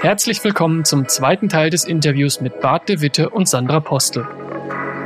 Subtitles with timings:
[0.00, 4.28] Herzlich willkommen zum zweiten Teil des Interviews mit Bart de Witte und Sandra Postel.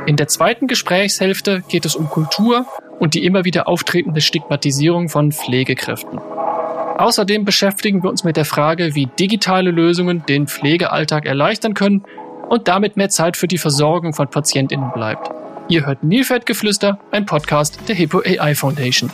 [0.05, 2.67] In der zweiten Gesprächshälfte geht es um Kultur
[2.99, 6.19] und die immer wieder auftretende Stigmatisierung von Pflegekräften.
[6.19, 12.03] Außerdem beschäftigen wir uns mit der Frage, wie digitale Lösungen den Pflegealltag erleichtern können
[12.47, 15.31] und damit mehr Zeit für die Versorgung von PatientInnen bleibt.
[15.69, 19.09] Ihr hört Nilfeldgeflüster, ein Podcast der Hippo AI Foundation.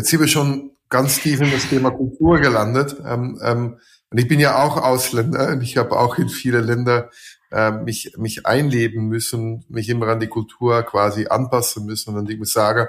[0.00, 2.96] Jetzt sind wir schon ganz tief in das Thema Kultur gelandet.
[3.04, 3.78] Ähm, ähm,
[4.08, 7.10] und ich bin ja auch Ausländer und ich habe auch in viele Länder
[7.52, 12.16] äh, mich, mich einleben müssen, mich immer an die Kultur quasi anpassen müssen.
[12.16, 12.88] Und ich muss sagen,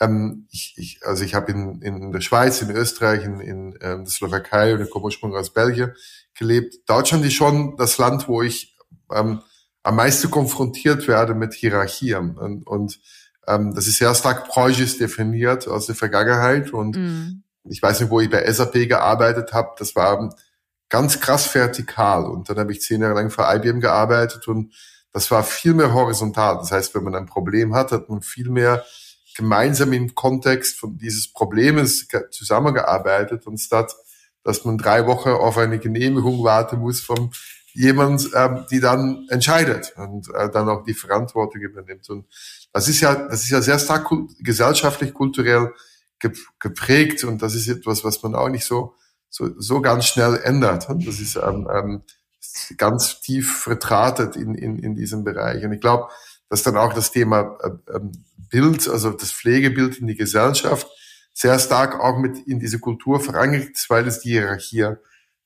[0.00, 4.02] ähm, ich, ich, also ich habe in, in der Schweiz, in Österreich, in, in ähm,
[4.02, 5.92] der Slowakei und ich komme ursprünglich aus Belgien
[6.36, 6.74] gelebt.
[6.88, 8.76] Deutschland ist schon das Land, wo ich
[9.12, 9.40] ähm,
[9.84, 12.36] am meisten konfrontiert werde mit Hierarchien.
[12.36, 12.98] Und, und
[13.46, 17.42] ähm, das ist sehr stark preußisch definiert aus der Vergangenheit und mm.
[17.64, 20.34] ich weiß nicht, wo ich bei SAP gearbeitet habe, das war
[20.88, 24.72] ganz krass vertikal und dann habe ich zehn Jahre lang für IBM gearbeitet und
[25.12, 26.56] das war viel mehr horizontal.
[26.56, 28.84] Das heißt, wenn man ein Problem hat, hat man viel mehr
[29.36, 33.94] gemeinsam im Kontext von dieses Problems zusammengearbeitet, anstatt
[34.44, 37.30] dass man drei Wochen auf eine Genehmigung warten muss von
[37.74, 42.08] jemand, ähm, die dann entscheidet und äh, dann auch die Verantwortung übernimmt.
[42.08, 42.26] Und
[42.72, 44.08] das ist ja, das ist ja sehr stark
[44.40, 45.72] gesellschaftlich, kulturell
[46.58, 48.94] geprägt und das ist etwas, was man auch nicht so,
[49.28, 50.88] so, so ganz schnell ändert.
[50.88, 52.02] Das ist ähm, ähm,
[52.76, 55.64] ganz tief vertratet in, in, in diesem Bereich.
[55.64, 56.08] Und ich glaube,
[56.48, 58.12] dass dann auch das Thema äh, ähm,
[58.48, 60.86] Bild, also das Pflegebild in die Gesellschaft,
[61.32, 64.94] sehr stark auch mit in diese Kultur verankert weil es die Hierarchie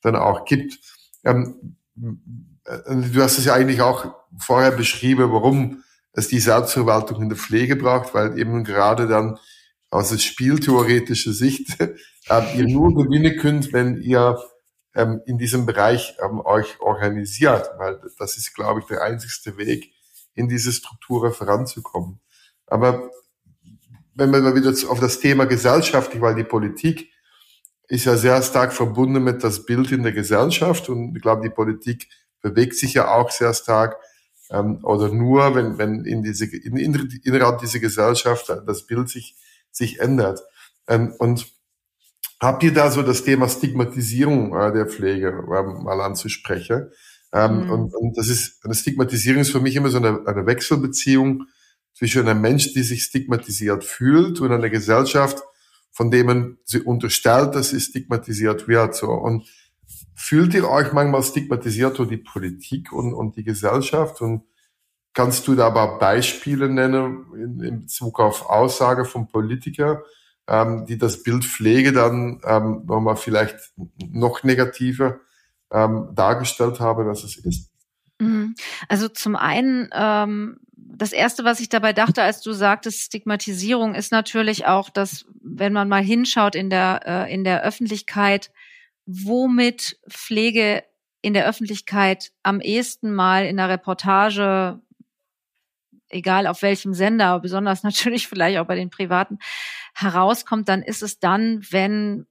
[0.01, 0.77] dann auch gibt.
[1.25, 5.83] Ähm, äh, du hast es ja eigentlich auch vorher beschrieben, warum
[6.13, 9.37] es die Selbstverwaltung in der Pflege braucht, weil eben gerade dann
[9.89, 11.79] aus der spieltheoretischen Sicht
[12.29, 14.39] äh, ihr nur gewinnen könnt, wenn ihr
[14.95, 19.91] ähm, in diesem Bereich ähm, euch organisiert, weil das ist, glaube ich, der einzigste Weg,
[20.35, 22.21] in diese Strukturen voranzukommen.
[22.67, 23.09] Aber
[24.13, 27.11] wenn man mal wieder auf das Thema gesellschaftlich, weil die Politik
[27.89, 31.53] ist ja sehr stark verbunden mit das Bild in der Gesellschaft und ich glaube, die
[31.53, 32.07] Politik
[32.41, 33.97] bewegt sich ja auch sehr stark
[34.51, 39.35] ähm, oder nur, wenn, wenn in diese, in, in, innerhalb dieser Gesellschaft das Bild sich,
[39.71, 40.41] sich ändert.
[40.87, 41.47] Ähm, und
[42.39, 46.91] habt ihr da so das Thema Stigmatisierung äh, der Pflege ähm, mal anzusprechen?
[47.31, 47.71] Ähm, mhm.
[47.71, 51.45] und, und das ist, eine Stigmatisierung ist für mich immer so eine, eine Wechselbeziehung
[51.93, 55.43] zwischen einem Mensch, die sich stigmatisiert fühlt und einer Gesellschaft,
[55.91, 58.95] von dem man sie unterstellt, dass sie stigmatisiert wird.
[58.95, 59.07] So.
[59.07, 59.47] Und
[60.21, 64.19] Fühlt ihr euch manchmal stigmatisiert durch die Politik und, und die Gesellschaft?
[64.19, 64.43] Und
[65.13, 69.99] kannst du da aber Beispiele nennen in, in Bezug auf Aussage von Politikern,
[70.45, 73.55] ähm, die das Bild Pflege dann ähm, nochmal vielleicht
[74.09, 75.21] noch negativer
[75.71, 77.71] ähm, dargestellt haben, als es ist?
[78.19, 78.55] Mhm.
[78.89, 80.59] Also zum einen, ähm,
[80.91, 85.73] das erste, was ich dabei dachte, als du sagtest, Stigmatisierung, ist natürlich auch, dass wenn
[85.73, 88.51] man mal hinschaut in der äh, in der Öffentlichkeit,
[89.05, 90.83] womit Pflege
[91.21, 94.81] in der Öffentlichkeit am ehesten mal in der Reportage,
[96.09, 99.39] egal auf welchem Sender, besonders natürlich vielleicht auch bei den privaten,
[99.93, 102.25] herauskommt, dann ist es dann, wenn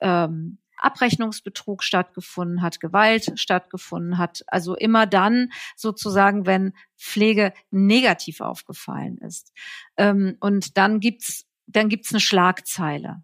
[0.00, 4.42] ähm, Abrechnungsbetrug stattgefunden hat, Gewalt stattgefunden hat.
[4.46, 9.52] Also immer dann sozusagen, wenn Pflege negativ aufgefallen ist.
[9.96, 13.22] Ähm, und dann gibt's dann gibt's eine Schlagzeile.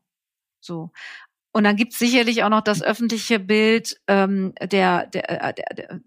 [0.60, 0.90] So.
[1.52, 5.74] Und dann gibt es sicherlich auch noch das öffentliche Bild ähm, der, der, äh, der,
[5.74, 6.00] der,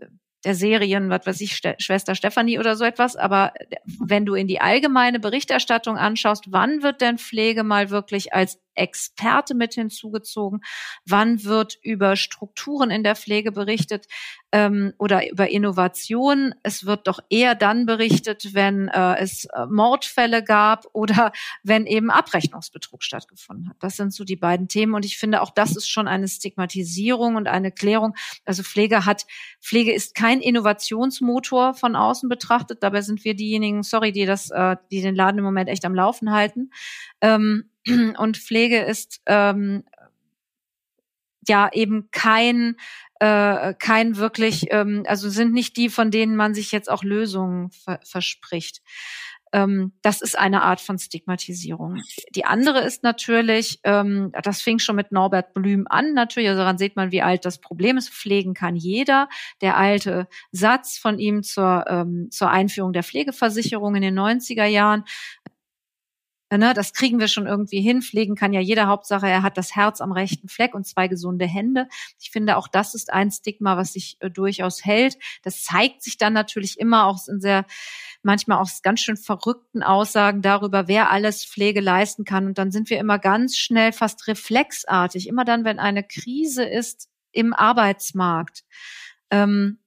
[0.44, 3.16] der Serien, was weiß ich, Ste Schwester Stefanie oder so etwas.
[3.16, 3.54] Aber
[4.00, 9.54] wenn du in die allgemeine Berichterstattung anschaust, wann wird denn Pflege mal wirklich als Experte
[9.56, 10.62] mit hinzugezogen?
[11.06, 14.08] Wann wird über Strukturen in der Pflege berichtet
[14.52, 16.54] ähm, oder über Innovation?
[16.64, 21.32] Es wird doch eher dann berichtet, wenn äh, es äh, Mordfälle gab oder
[21.64, 23.78] wenn eben Abrechnungsbetrug stattgefunden hat.
[23.80, 24.94] Das sind so die beiden Themen.
[24.94, 28.16] Und ich finde, auch das ist schon eine Stigmatisierung und eine Klärung.
[28.46, 29.26] Also Pflege hat,
[29.62, 32.84] Pflege ist kein Innovationsmotor von außen betrachtet.
[32.84, 35.96] Dabei sind wir diejenigen, sorry, die das, äh, die den Laden im Moment echt am
[35.96, 36.72] Laufen halten.
[37.22, 37.71] Ähm,
[38.18, 39.84] und Pflege ist ähm,
[41.48, 42.76] ja eben kein
[43.22, 47.70] äh, kein wirklich, ähm, also sind nicht die, von denen man sich jetzt auch Lösungen
[47.70, 48.82] ver verspricht.
[49.54, 52.02] ähm, das ist eine Art von Stigmatisierung.
[52.36, 56.78] Die andere ist natürlich, ähm, das fing schon mit Norbert Blüm an, natürlich, also daran
[56.78, 58.10] sieht man, wie alt das Problem ist.
[58.10, 59.28] Pflegen kann jeder.
[59.62, 65.04] Der alte Satz von ihm zur, ähm, zur Einführung der Pflegeversicherung in den 90er Jahren,
[66.58, 68.02] Ne, das kriegen wir schon irgendwie hin.
[68.02, 68.88] Pflegen kann ja jeder.
[68.88, 71.88] Hauptsache, er hat das Herz am rechten Fleck und zwei gesunde Hände.
[72.20, 75.18] Ich finde, auch das ist ein Stigma, was sich äh, durchaus hält.
[75.44, 77.66] Das zeigt sich dann natürlich immer auch in sehr,
[78.22, 82.48] manchmal auch ganz schön verrückten Aussagen darüber, wer alles Pflege leisten kann.
[82.48, 87.08] Und dann sind wir immer ganz schnell, fast reflexartig, immer dann, wenn eine Krise ist
[87.32, 88.66] im Arbeitsmarkt.
[89.30, 89.80] Ähm,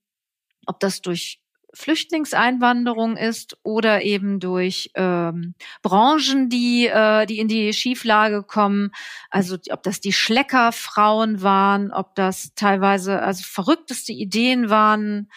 [0.66, 1.43] ob das durch
[1.74, 8.90] Flüchtlingseinwanderung ist oder eben durch ähm, Branchen, die, äh, die in die Schieflage kommen.
[9.30, 15.30] Also ob das die Schleckerfrauen waren, ob das teilweise also verrückteste Ideen waren.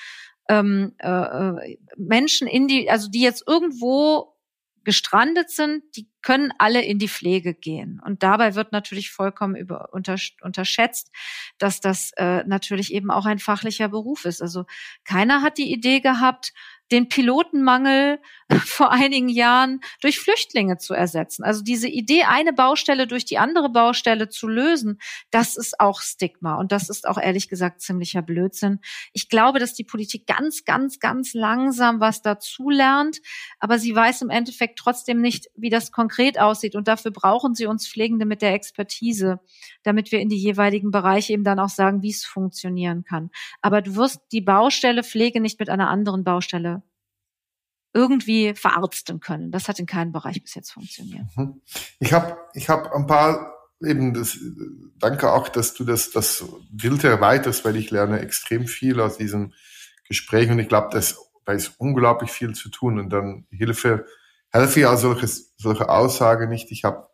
[0.50, 4.37] Ähm, äh, äh Menschen in die, also die jetzt irgendwo
[4.88, 8.02] gestrandet sind, die können alle in die Pflege gehen.
[8.06, 11.12] Und dabei wird natürlich vollkommen über, unterschätzt,
[11.58, 14.42] dass das äh, natürlich eben auch ein fachlicher Beruf ist.
[14.42, 14.64] Also
[15.04, 16.54] keiner hat die Idee gehabt,
[16.92, 18.20] den Pilotenmangel
[18.64, 21.44] vor einigen Jahren durch Flüchtlinge zu ersetzen.
[21.44, 25.00] Also diese Idee, eine Baustelle durch die andere Baustelle zu lösen,
[25.32, 28.80] das ist auch Stigma und das ist auch ehrlich gesagt ziemlicher Blödsinn.
[29.14, 33.20] Ich glaube, dass die Politik ganz, ganz, ganz langsam was dazu lernt,
[33.60, 37.66] aber sie weiß im Endeffekt trotzdem nicht, wie das konkret aussieht und dafür brauchen sie
[37.66, 39.40] uns Pflegende mit der Expertise,
[39.84, 43.30] damit wir in die jeweiligen Bereiche eben dann auch sagen, wie es funktionieren kann.
[43.62, 46.77] Aber du wirst die Baustelle Pflege nicht mit einer anderen Baustelle
[47.98, 49.52] irgendwie verarzten können.
[49.52, 51.26] Das hat in keinem Bereich bis jetzt funktioniert.
[51.36, 51.62] Mhm.
[52.00, 54.38] Ich habe ich hab ein paar eben das,
[54.98, 59.54] danke auch, dass du das, das Bild erweiterst, weil ich lerne extrem viel aus diesem
[60.08, 64.06] Gespräch und ich glaube, dass da ist unglaublich viel zu tun und dann Hilfe,
[64.50, 66.72] helfe ja solche, solche Aussagen nicht.
[66.72, 67.08] Ich habe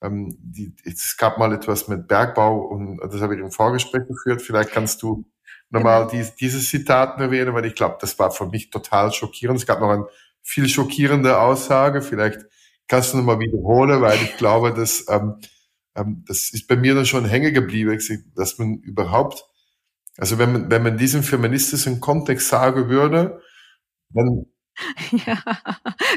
[0.00, 4.42] ähm, die, es gab mal etwas mit Bergbau und das habe ich im Vorgespräch geführt.
[4.42, 5.24] Vielleicht kannst du
[5.70, 6.10] nochmal genau.
[6.12, 9.58] dies, dieses Zitat erwähnen, weil ich glaube, das war für mich total schockierend.
[9.58, 10.04] Es gab noch ein
[10.42, 12.02] viel schockierende Aussage.
[12.02, 12.40] Vielleicht
[12.88, 15.36] kannst du nochmal wiederholen, weil ich glaube, dass ähm,
[15.96, 17.98] ähm, das ist bei mir dann schon hängen geblieben,
[18.34, 19.44] dass man überhaupt,
[20.16, 23.40] also wenn man, wenn man diesen feministischen Kontext sagen würde,
[24.10, 24.46] dann
[25.26, 25.38] Ja,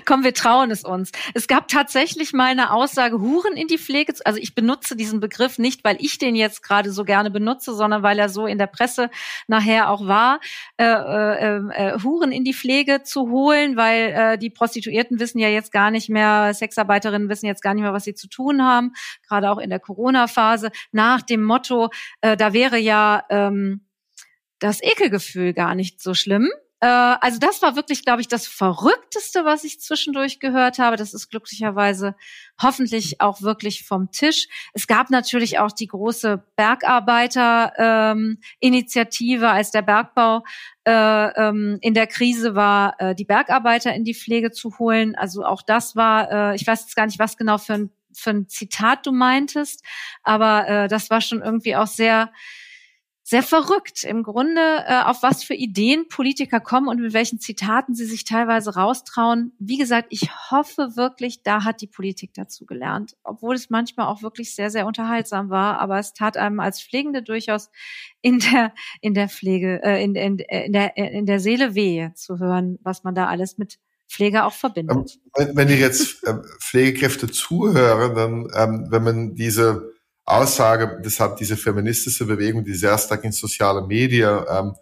[0.06, 1.12] komm, wir trauen es uns.
[1.34, 5.58] Es gab tatsächlich mal eine Aussage, Huren in die Pflege, also ich benutze diesen Begriff
[5.58, 8.68] nicht, weil ich den jetzt gerade so gerne benutze, sondern weil er so in der
[8.68, 9.10] Presse
[9.48, 10.40] nachher auch war,
[10.78, 15.50] äh, äh, äh, Huren in die Pflege zu holen, weil äh, die Prostituierten wissen ja
[15.50, 18.94] jetzt gar nicht mehr, Sexarbeiterinnen wissen jetzt gar nicht mehr, was sie zu tun haben,
[19.28, 21.90] gerade auch in der Corona-Phase, nach dem Motto,
[22.22, 23.86] äh, da wäre ja ähm,
[24.60, 26.50] das Ekelgefühl gar nicht so schlimm
[26.84, 30.98] äh, also das war wirklich, glaube ich, das Verrückteste, was ich zwischendurch gehört habe.
[30.98, 32.14] Das ist glücklicherweise
[32.62, 34.50] hoffentlich auch wirklich vom Tisch.
[34.74, 40.44] Es gab natürlich auch die große Bergarbeiter-Initiative, ähm, als der Bergbau
[40.84, 45.16] äh, ähm, in der Krise war, äh, die Bergarbeiter in die Pflege zu holen.
[45.16, 48.32] Also auch das war, äh, ich weiß jetzt gar nicht, was genau für ein, für
[48.32, 49.86] ein Zitat du meintest,
[50.22, 52.30] aber äh, das war schon irgendwie auch sehr
[53.26, 57.96] sehr verrückt im Grunde, äh, auf was für Ideen Politiker kommen und mit welchen Zitaten
[57.96, 59.54] sie sich teilweise raustrauen.
[59.60, 64.22] Wie gesagt, ich hoffe wirklich, da hat die Politik dazu gelernt, obwohl es manchmal auch
[64.22, 65.80] wirklich sehr, sehr unterhaltsam war.
[65.80, 67.70] Aber es tat einem als Pflegende durchaus
[68.22, 72.40] in der in der Pflege, äh, in, in, in der in der Seele weh zu
[72.40, 75.18] hören, was man da alles mit Pflege auch verbindet.
[75.38, 79.93] Ähm, wenn ich jetzt äh, Pflegekräfte zuhöre, dann ähm, wenn man diese
[80.26, 84.76] Aussage, das hat diese feministische Bewegung, die sehr stark in soziale Medien ähm,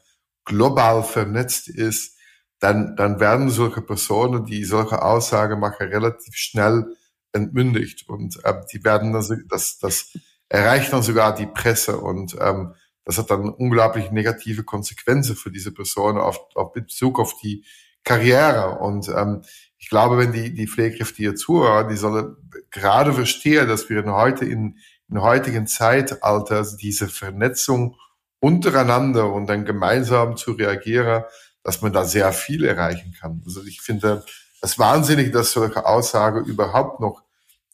[0.45, 2.17] global vernetzt ist,
[2.59, 6.95] dann, dann werden solche Personen, die solche Aussage machen, relativ schnell
[7.33, 8.07] entmündigt.
[8.07, 10.17] Und äh, die werden das, das, das
[10.47, 11.97] erreicht dann sogar die Presse.
[11.97, 17.35] Und ähm, das hat dann unglaublich negative Konsequenzen für diese Person auf, auf Bezug auf
[17.41, 17.65] die
[18.03, 18.77] Karriere.
[18.79, 19.41] Und ähm,
[19.79, 22.35] ich glaube, wenn die, die Pflegekräfte hier zuhören, die sollen
[22.69, 24.77] gerade verstehen, dass wir heute in,
[25.11, 27.97] in heutigen Zeitalter diese Vernetzung
[28.39, 31.23] untereinander und dann gemeinsam zu reagieren,
[31.63, 33.43] dass man da sehr viel erreichen kann.
[33.45, 34.25] Also ich finde
[34.61, 37.23] es wahnsinnig, dass solche Aussage überhaupt noch,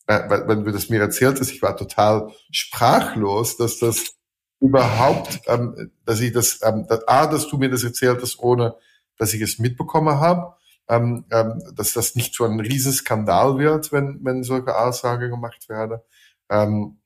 [0.08, 4.16] äh, wenn du das mir erzählt hast, ich war total sprachlos, dass das
[4.60, 8.76] überhaupt, ähm, dass ich das, ähm, dass, A, dass du mir das erzählt hast, ohne
[9.18, 10.56] dass ich es mitbekommen habe,
[10.90, 16.00] ähm, ähm, dass das nicht so ein Riesenskandal wird, wenn, wenn solche Aussage gemacht werden.
[16.50, 17.00] Ähm,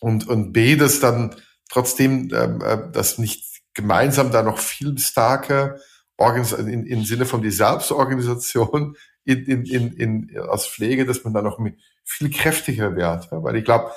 [0.00, 1.34] und, und B, dass dann
[1.68, 5.76] trotzdem, ähm, äh, dass nicht gemeinsam da noch viel stärker
[6.18, 11.42] in, im Sinne von die Selbstorganisation in, in, in, in, aus Pflege, dass man da
[11.42, 11.58] noch
[12.04, 13.28] viel kräftiger wird.
[13.30, 13.90] Weil ich glaube,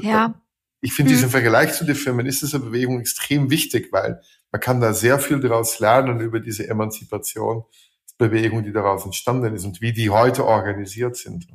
[0.00, 0.34] ja.
[0.80, 1.16] ich finde hm.
[1.16, 4.20] diesen Vergleich zu den Firmen ist diese Bewegung extrem wichtig, weil
[4.52, 9.80] man kann da sehr viel daraus lernen über diese Emanzipationsbewegung, die daraus entstanden ist und
[9.80, 11.46] wie die heute organisiert sind.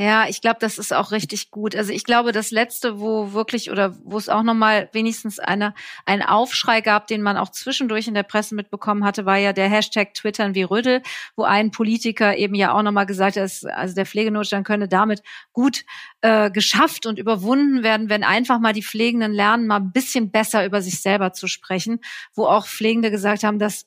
[0.00, 1.76] Ja, ich glaube, das ist auch richtig gut.
[1.76, 5.74] Also ich glaube, das letzte, wo wirklich oder wo es auch noch mal wenigstens eine
[6.06, 9.68] einen Aufschrei gab, den man auch zwischendurch in der Presse mitbekommen hatte, war ja der
[9.68, 11.02] Hashtag Twittern wie Rüddel,
[11.36, 15.22] wo ein Politiker eben ja auch noch mal gesagt hat, also der Pflegenotstand könne damit
[15.52, 15.84] gut
[16.22, 20.64] äh, geschafft und überwunden werden, wenn einfach mal die Pflegenden lernen, mal ein bisschen besser
[20.64, 22.00] über sich selber zu sprechen,
[22.34, 23.86] wo auch Pflegende gesagt haben, dass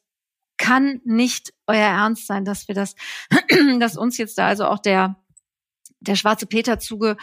[0.58, 2.96] kann nicht euer Ernst sein, dass wir das,
[3.80, 5.18] dass uns jetzt da also auch der
[6.08, 7.18] der schwarze Peter zuge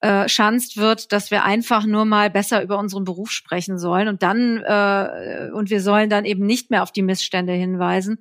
[0.00, 4.22] äh, schanzt wird, dass wir einfach nur mal besser über unseren Beruf sprechen sollen und
[4.22, 8.18] dann äh, und wir sollen dann eben nicht mehr auf die Missstände hinweisen.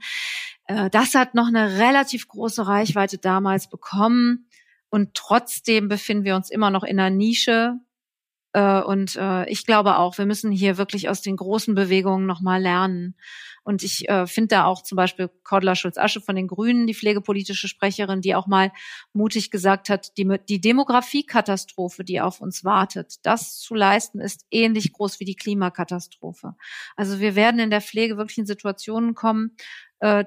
[0.66, 4.48] Äh, das hat noch eine relativ große Reichweite damals bekommen
[4.90, 7.76] und trotzdem befinden wir uns immer noch in einer Nische.
[8.54, 12.42] Äh, und äh, ich glaube auch, wir müssen hier wirklich aus den großen Bewegungen noch
[12.42, 13.16] mal lernen.
[13.68, 17.68] Und ich äh, finde da auch zum Beispiel Cordula Schulz-Asche von den Grünen, die pflegepolitische
[17.68, 18.72] Sprecherin, die auch mal
[19.12, 24.94] mutig gesagt hat, die, die Demografiekatastrophe, die auf uns wartet, das zu leisten, ist ähnlich
[24.94, 26.56] groß wie die Klimakatastrophe.
[26.96, 29.58] Also wir werden in der Pflege wirklich in Situationen kommen,
[30.00, 30.24] äh,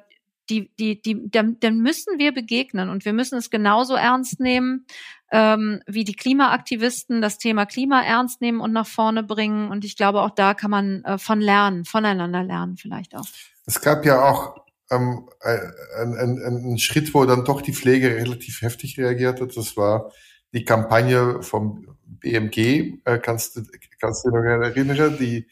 [0.50, 4.84] die, die, die, dem, dem müssen wir begegnen und wir müssen es genauso ernst nehmen,
[5.30, 9.70] ähm, wie die Klimaaktivisten das Thema Klima ernst nehmen und nach vorne bringen.
[9.70, 13.26] Und ich glaube, auch da kann man äh, von lernen, voneinander lernen vielleicht auch.
[13.66, 18.98] Es gab ja auch ähm, einen, einen Schritt, wo dann doch die Pflege relativ heftig
[18.98, 19.56] reagiert hat.
[19.56, 20.12] Das war
[20.52, 22.98] die Kampagne vom BMG.
[23.04, 23.62] Äh, kannst, du,
[24.00, 25.16] kannst du dich noch erinnern?
[25.18, 25.46] Die,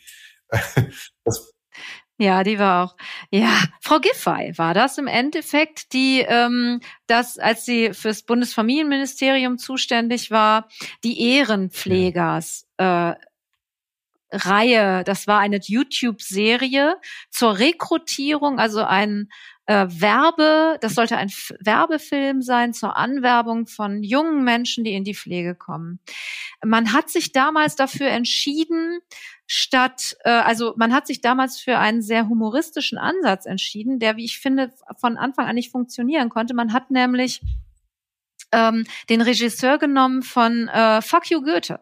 [0.48, 0.58] äh,
[1.24, 1.54] das
[2.18, 2.96] ja, die war auch.
[3.30, 10.32] Ja, Frau Giffey war das im Endeffekt, die ähm, das, als sie fürs Bundesfamilienministerium zuständig
[10.32, 10.68] war,
[11.04, 13.14] die Ehrenpflegers äh,
[14.30, 16.96] Reihe, das war eine YouTube-Serie
[17.30, 19.30] zur Rekrutierung, also ein
[19.66, 25.04] äh, Werbe, das sollte ein F Werbefilm sein zur Anwerbung von jungen Menschen, die in
[25.04, 26.00] die Pflege kommen.
[26.64, 29.00] Man hat sich damals dafür entschieden,
[29.50, 34.26] statt, äh, also man hat sich damals für einen sehr humoristischen Ansatz entschieden, der, wie
[34.26, 36.54] ich finde, von Anfang an nicht funktionieren konnte.
[36.54, 37.40] Man hat nämlich
[38.52, 41.80] ähm, den Regisseur genommen von äh, Fuck You Goethe.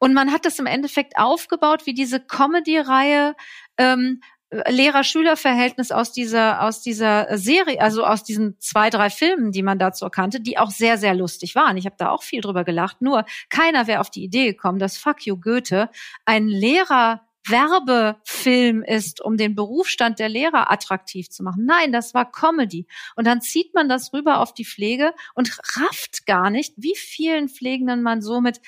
[0.00, 3.36] Und man hat das im Endeffekt aufgebaut wie diese Comedy-Reihe
[3.78, 9.78] ähm, Lehrer-Schüler-Verhältnis aus dieser, aus dieser Serie, also aus diesen zwei, drei Filmen, die man
[9.78, 11.76] dazu kannte, die auch sehr, sehr lustig waren.
[11.76, 13.02] Ich habe da auch viel drüber gelacht.
[13.02, 15.90] Nur keiner wäre auf die Idee gekommen, dass Fuck You Goethe
[16.24, 21.64] ein Lehrer Werbefilm ist, um den Berufsstand der Lehrer attraktiv zu machen.
[21.64, 22.86] Nein, das war Comedy.
[23.14, 27.48] Und dann zieht man das rüber auf die Pflege und rafft gar nicht, wie vielen
[27.48, 28.60] Pflegenden man somit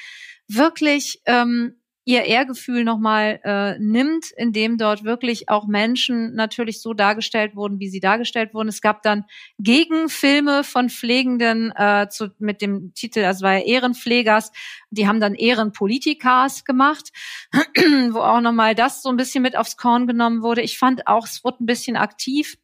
[0.46, 7.54] wirklich ähm, ihr Ehrgefühl nochmal äh, nimmt, indem dort wirklich auch Menschen natürlich so dargestellt
[7.54, 8.70] wurden, wie sie dargestellt wurden.
[8.70, 9.26] Es gab dann
[9.58, 14.52] Gegenfilme von Pflegenden äh, zu, mit dem Titel, also war ja Ehrenpflegers,
[14.88, 17.10] die haben dann Ehrenpolitikers gemacht,
[17.52, 20.62] wo auch nochmal das so ein bisschen mit aufs Korn genommen wurde.
[20.62, 22.56] Ich fand auch, es wurde ein bisschen aktiv.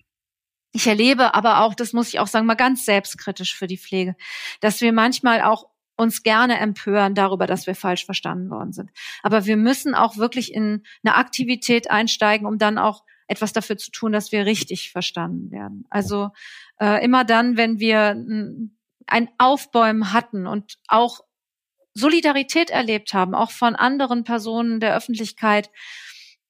[0.72, 4.16] Ich erlebe aber auch, das muss ich auch sagen, mal ganz selbstkritisch für die Pflege,
[4.60, 8.90] dass wir manchmal auch uns gerne empören darüber, dass wir falsch verstanden worden sind.
[9.22, 13.90] Aber wir müssen auch wirklich in eine Aktivität einsteigen, um dann auch etwas dafür zu
[13.90, 15.86] tun, dass wir richtig verstanden werden.
[15.90, 16.30] Also
[16.80, 18.16] äh, immer dann, wenn wir
[19.06, 21.20] ein Aufbäumen hatten und auch
[21.94, 25.70] Solidarität erlebt haben, auch von anderen Personen der Öffentlichkeit,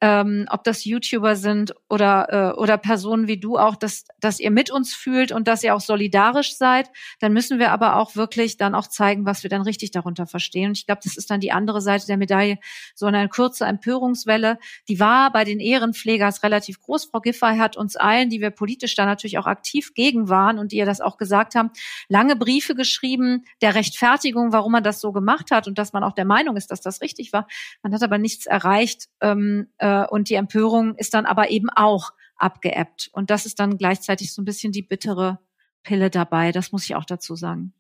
[0.05, 4.51] ähm, ob das YouTuber sind oder, äh, oder Personen wie du auch, dass, dass ihr
[4.51, 8.59] mit uns fühlt und dass ihr auch solidarisch seid, dann müssen wir aber auch wirklich
[8.59, 10.69] dann auch zeigen, was wir dann richtig darunter verstehen.
[10.69, 12.59] Und ich glaube, das ist dann die andere Seite der Medaille,
[12.95, 14.59] so eine kurze Empörungswelle,
[14.91, 17.07] die war bei den Ehrenpflegers relativ groß.
[17.07, 20.73] Frau Giffey hat uns allen, die wir politisch da natürlich auch aktiv gegen waren und
[20.73, 21.71] die ihr das auch gesagt haben,
[22.11, 26.13] lange Briefe geschrieben der Rechtfertigung, warum man das so gemacht hat und dass man auch
[26.13, 27.49] der Meinung ist, dass das richtig war.
[27.83, 29.09] Man hat aber nichts erreicht.
[29.23, 33.11] Ähm, äh, äh, und die Empörung ist dann aber eben auch abgeebbt.
[33.13, 35.39] Und das ist dann gleichzeitig so ein bisschen die bittere
[35.83, 36.53] Pille dabei.
[36.53, 37.73] Das muss ich auch dazu sagen.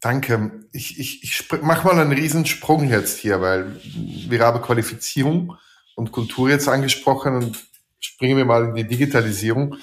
[0.00, 0.64] Danke.
[0.72, 5.56] Ich, ich, ich mache mal einen Riesensprung jetzt hier, weil wir haben Qualifizierung
[5.94, 7.64] und Kultur jetzt angesprochen und
[8.00, 9.76] springen wir mal in die Digitalisierung.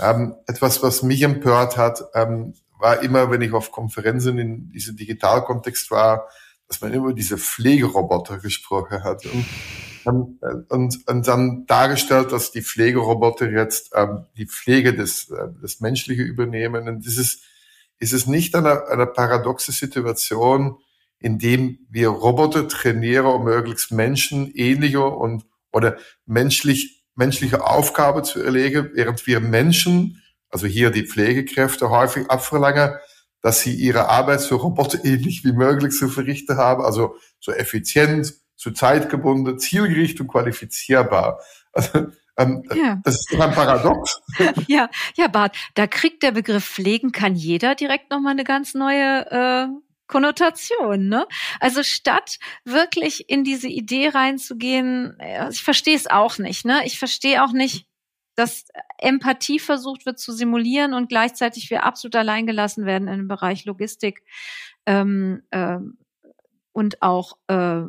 [0.00, 4.96] Ähm, etwas, was mich empört hat, ähm, war immer, wenn ich auf Konferenzen in diesem
[4.96, 6.28] Digitalkontext war,
[6.68, 9.24] dass man immer diese Pflegeroboter gesprochen hat.
[9.26, 9.44] Und
[10.06, 15.48] ähm, äh, und, und dann dargestellt, dass die Pflegeroboter jetzt ähm, die Pflege des, äh,
[15.62, 16.88] des Menschliche übernehmen.
[16.88, 17.42] Und das ist,
[17.98, 20.78] ist es nicht eine, eine paradoxe Situation,
[21.18, 28.90] in dem wir Roboter trainieren, um möglichst menschenähnliche und oder menschlich menschliche Aufgabe zu erlegen,
[28.92, 32.94] während wir Menschen, also hier die Pflegekräfte, häufig abverlangen,
[33.40, 38.70] dass sie ihre Arbeit so roboterähnlich wie möglich zu verrichten haben, also so effizient, so
[38.70, 41.40] zeitgebunden, zielgerichtet und qualifizierbar.
[41.72, 42.06] Also,
[42.38, 43.00] ähm, ja.
[43.04, 44.20] Das ist doch ein Paradox.
[44.66, 49.30] ja, ja, Bart, da kriegt der Begriff Pflegen kann jeder direkt nochmal eine ganz neue
[49.30, 49.68] äh,
[50.06, 51.26] Konnotation, ne?
[51.60, 55.18] Also statt wirklich in diese Idee reinzugehen,
[55.50, 56.82] ich verstehe es auch nicht, ne?
[56.84, 57.86] Ich verstehe auch nicht,
[58.36, 58.66] dass
[58.98, 64.22] Empathie versucht wird zu simulieren und gleichzeitig wir absolut alleingelassen werden im Bereich Logistik.
[64.84, 65.98] Ähm, ähm,
[66.76, 67.84] und auch äh,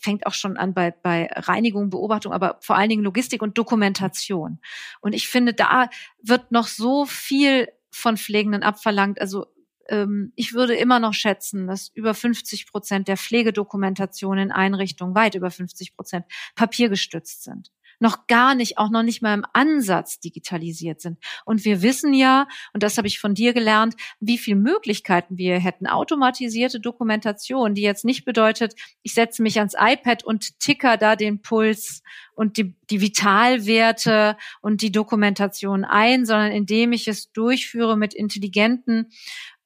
[0.00, 4.58] fängt auch schon an bei, bei Reinigung, Beobachtung, aber vor allen Dingen Logistik und Dokumentation.
[5.00, 5.88] Und ich finde, da
[6.20, 9.20] wird noch so viel von Pflegenden abverlangt.
[9.20, 9.46] Also
[9.88, 15.36] ähm, ich würde immer noch schätzen, dass über 50 Prozent der Pflegedokumentation in Einrichtungen, weit
[15.36, 17.70] über 50 Prozent, papiergestützt sind
[18.00, 21.18] noch gar nicht, auch noch nicht mal im Ansatz digitalisiert sind.
[21.44, 25.58] Und wir wissen ja, und das habe ich von dir gelernt, wie viele Möglichkeiten wir
[25.58, 25.86] hätten.
[25.86, 31.42] Automatisierte Dokumentation, die jetzt nicht bedeutet, ich setze mich ans iPad und ticker da den
[31.42, 32.02] Puls
[32.34, 39.10] und die, die Vitalwerte und die Dokumentation ein, sondern indem ich es durchführe mit intelligenten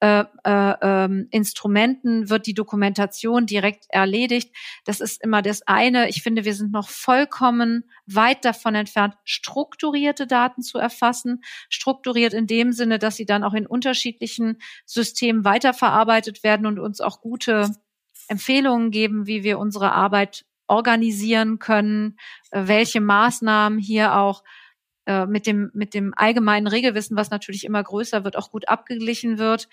[0.03, 4.53] äh, äh, ähm, Instrumenten wird die Dokumentation direkt erledigt.
[4.83, 6.09] Das ist immer das eine.
[6.09, 11.41] Ich finde, wir sind noch vollkommen weit davon entfernt, strukturierte Daten zu erfassen.
[11.69, 16.99] Strukturiert in dem Sinne, dass sie dann auch in unterschiedlichen Systemen weiterverarbeitet werden und uns
[16.99, 17.71] auch gute
[18.27, 22.17] Empfehlungen geben, wie wir unsere Arbeit organisieren können,
[22.51, 24.43] äh, welche Maßnahmen hier auch
[25.05, 29.37] äh, mit dem, mit dem allgemeinen Regelwissen, was natürlich immer größer wird, auch gut abgeglichen
[29.37, 29.67] wird,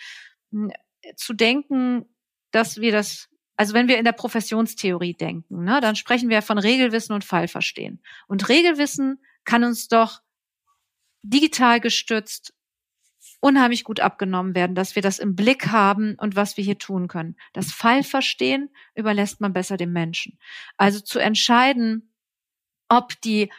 [1.17, 2.07] zu denken,
[2.51, 6.59] dass wir das, also wenn wir in der Professionstheorie denken, ne, dann sprechen wir von
[6.59, 8.03] Regelwissen und Fallverstehen.
[8.27, 10.21] Und Regelwissen kann uns doch
[11.23, 12.55] digital gestützt
[13.41, 17.09] unheimlich gut abgenommen werden, dass wir das im Blick haben und was wir hier tun
[17.09, 17.37] können.
[17.53, 20.39] Das Fallverstehen überlässt man besser dem Menschen.
[20.77, 22.13] Also zu entscheiden,
[22.89, 23.51] ob die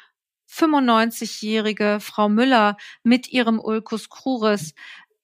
[0.52, 4.74] 95-jährige Frau Müller mit ihrem Ulcus cruris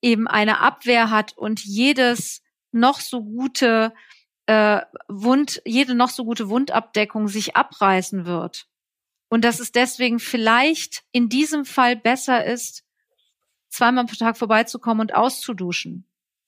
[0.02, 3.94] eben eine Abwehr hat und jedes noch so gute
[4.46, 8.68] äh, Wund, jede noch so gute Wundabdeckung sich abreißen wird.
[9.30, 12.84] Und dass es deswegen vielleicht in diesem Fall besser ist,
[13.68, 16.07] zweimal pro Tag vorbeizukommen und auszuduschen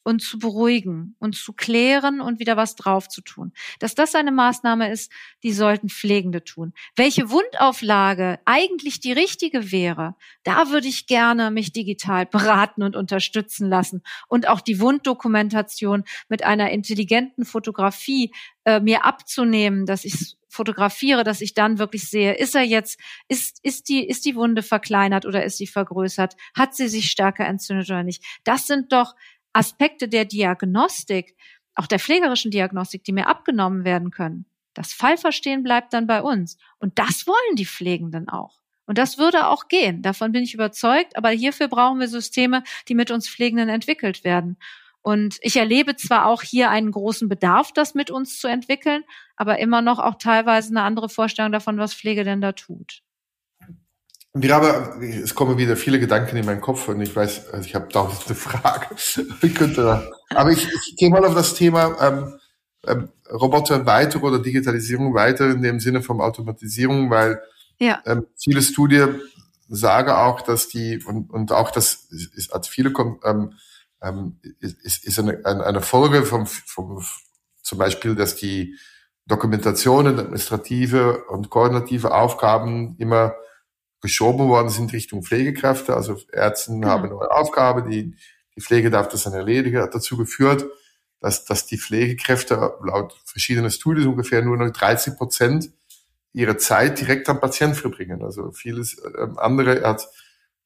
[0.10, 3.54] und zu beruhigen und zu klären und wieder was drauf zu tun.
[3.80, 5.12] Dass das eine Maßnahme ist,
[5.44, 6.74] die sollten Pflegende tun.
[6.96, 13.70] Welche Wundauflage eigentlich die richtige wäre, da würde ich gerne mich digital beraten und unterstützen
[13.70, 18.34] lassen und auch die Wunddokumentation mit einer intelligenten Fotografie
[18.66, 23.60] äh, mir abzunehmen, dass ich fotografiere, dass ich dann wirklich sehe, ist er jetzt, ist,
[23.64, 26.36] ist die, ist die Wunde verkleinert oder ist sie vergrößert?
[26.56, 28.24] Hat sie sich stärker entzündet oder nicht?
[28.44, 29.14] Das sind doch
[29.54, 31.36] Aspekte der Diagnostik,
[31.76, 34.46] auch der pflegerischen Diagnostik, die mir abgenommen werden können.
[34.74, 36.58] Das Fallverstehen bleibt dann bei uns.
[36.80, 38.60] Und das wollen die Pflegenden auch.
[38.86, 40.02] Und das würde auch gehen.
[40.02, 41.16] Davon bin ich überzeugt.
[41.16, 44.58] Aber hierfür brauchen wir Systeme, die mit uns Pflegenden entwickelt werden.
[45.02, 49.04] Und ich erlebe zwar auch hier einen großen Bedarf, das mit uns zu entwickeln,
[49.38, 53.02] aber immer noch auch teilweise eine andere Vorstellung davon, was Pflege denn da tut.
[54.34, 57.74] Wir haben, es kommen wieder viele Gedanken in meinen Kopf und ich weiß, also ich
[57.74, 58.96] habe tausende Fragen.
[59.42, 62.40] ich könnte da, aber ich, ich gehe mal auf das Thema ähm,
[62.86, 67.42] ähm, Roboter weiter oder Digitalisierung weiter in dem Sinne von Automatisierung, weil
[67.80, 68.02] ja.
[68.06, 69.20] ähm, viele Studien
[69.68, 73.54] sagen auch, dass die und, und auch das ist, als viele ähm,
[74.02, 77.04] ähm, ist, ist eine, eine Folge vom, vom
[77.62, 78.78] zum Beispiel, dass die
[79.26, 83.36] Dokumentationen, administrative und koordinative Aufgaben immer
[84.02, 85.96] geschoben worden sind Richtung Pflegekräfte.
[85.96, 86.86] Also Ärzte mhm.
[86.86, 88.16] haben eine neue Aufgabe, die,
[88.56, 90.66] die Pflege darf das dann erledigen, hat dazu geführt,
[91.20, 95.70] dass, dass die Pflegekräfte laut verschiedenen Studien ungefähr nur noch 30 Prozent
[96.32, 98.24] ihre Zeit direkt am Patient verbringen.
[98.24, 100.08] Also vieles äh, andere hat,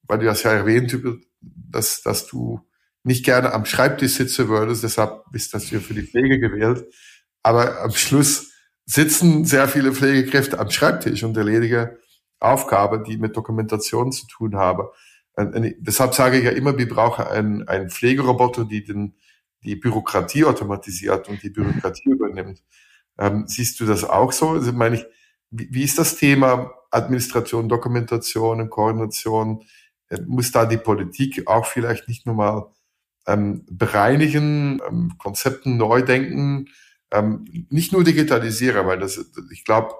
[0.02, 0.96] weil du das ja erwähnt,
[1.40, 2.60] dass, dass du
[3.02, 6.86] nicht gerne am Schreibtisch sitzen würdest, deshalb bist das hier für die Pflege gewählt.
[7.42, 8.52] Aber am Schluss
[8.86, 11.90] sitzen sehr viele Pflegekräfte am Schreibtisch und erledigen
[12.44, 14.92] Aufgabe, die mit Dokumentation zu tun habe.
[15.36, 19.16] Und, und deshalb sage ich ja immer, wir brauchen einen, einen Pflegeroboter, die den,
[19.64, 22.62] die Bürokratie automatisiert und die Bürokratie übernimmt.
[23.18, 24.50] Ähm, siehst du das auch so?
[24.50, 25.06] Also meine ich,
[25.50, 29.64] wie, wie ist das Thema Administration, Dokumentation und Koordination?
[30.08, 32.72] Äh, muss da die Politik auch vielleicht nicht nur mal
[33.26, 36.68] ähm, bereinigen, ähm, Konzepten neu denken,
[37.10, 39.94] ähm, nicht nur digitalisieren, weil das, ich glaube,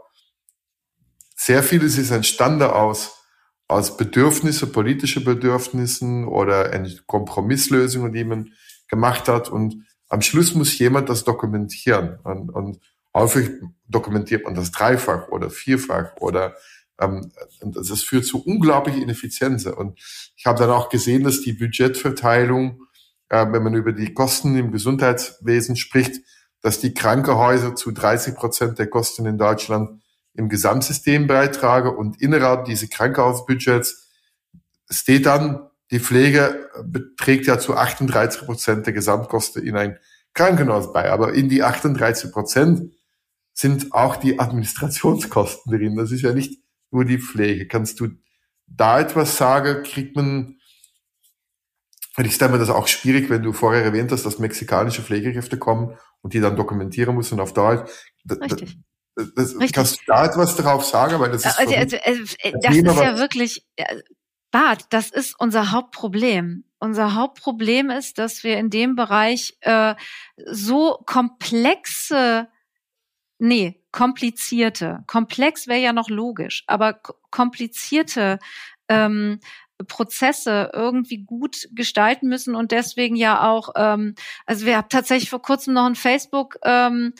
[1.34, 3.24] sehr vieles ist entstanden aus,
[3.68, 6.70] aus Bedürfnisse, politische Bedürfnissen oder
[7.06, 8.52] Kompromisslösungen, die man
[8.88, 9.48] gemacht hat.
[9.48, 12.18] Und am Schluss muss jemand das dokumentieren.
[12.22, 12.80] Und, und
[13.14, 13.50] häufig
[13.88, 16.54] dokumentiert man das dreifach oder vierfach oder
[17.00, 19.66] ähm, das führt zu unglaublichen Ineffizienz.
[19.66, 19.98] Und
[20.36, 22.82] ich habe dann auch gesehen, dass die Budgetverteilung,
[23.28, 26.20] äh, wenn man über die Kosten im Gesundheitswesen spricht,
[26.60, 30.00] dass die Krankenhäuser zu 30 Prozent der Kosten in Deutschland
[30.34, 34.10] im Gesamtsystem beitragen und innerhalb dieses Krankenhausbudgets
[34.90, 39.98] steht dann, die Pflege beträgt ja zu 38 Prozent der Gesamtkosten in ein
[40.32, 41.10] Krankenhaus bei.
[41.10, 42.92] Aber in die 38 Prozent
[43.52, 45.96] sind auch die Administrationskosten drin.
[45.96, 47.68] Das ist ja nicht nur die Pflege.
[47.68, 48.08] Kannst du
[48.66, 49.84] da etwas sagen?
[49.84, 50.58] Kriegt man,
[52.16, 55.96] ich stelle mir das auch schwierig, wenn du vorher erwähnt hast, dass mexikanische Pflegekräfte kommen
[56.22, 57.90] und die dann dokumentieren müssen auf Deutsch.
[58.28, 58.78] Richtig.
[59.16, 59.72] Das, Richtig.
[59.72, 61.20] Kannst du da etwas darauf sagen?
[61.20, 62.24] Weil das ist, also, also, also,
[62.62, 63.64] das ist ja wirklich,
[64.50, 66.64] Bart, das ist unser Hauptproblem.
[66.78, 69.94] Unser Hauptproblem ist, dass wir in dem Bereich äh,
[70.36, 72.48] so komplexe,
[73.38, 77.00] nee, komplizierte, komplex wäre ja noch logisch, aber
[77.30, 78.38] komplizierte
[78.88, 79.40] ähm,
[79.88, 84.14] Prozesse irgendwie gut gestalten müssen und deswegen ja auch, ähm,
[84.46, 87.12] also wir haben tatsächlich vor kurzem noch ein Facebook ähm,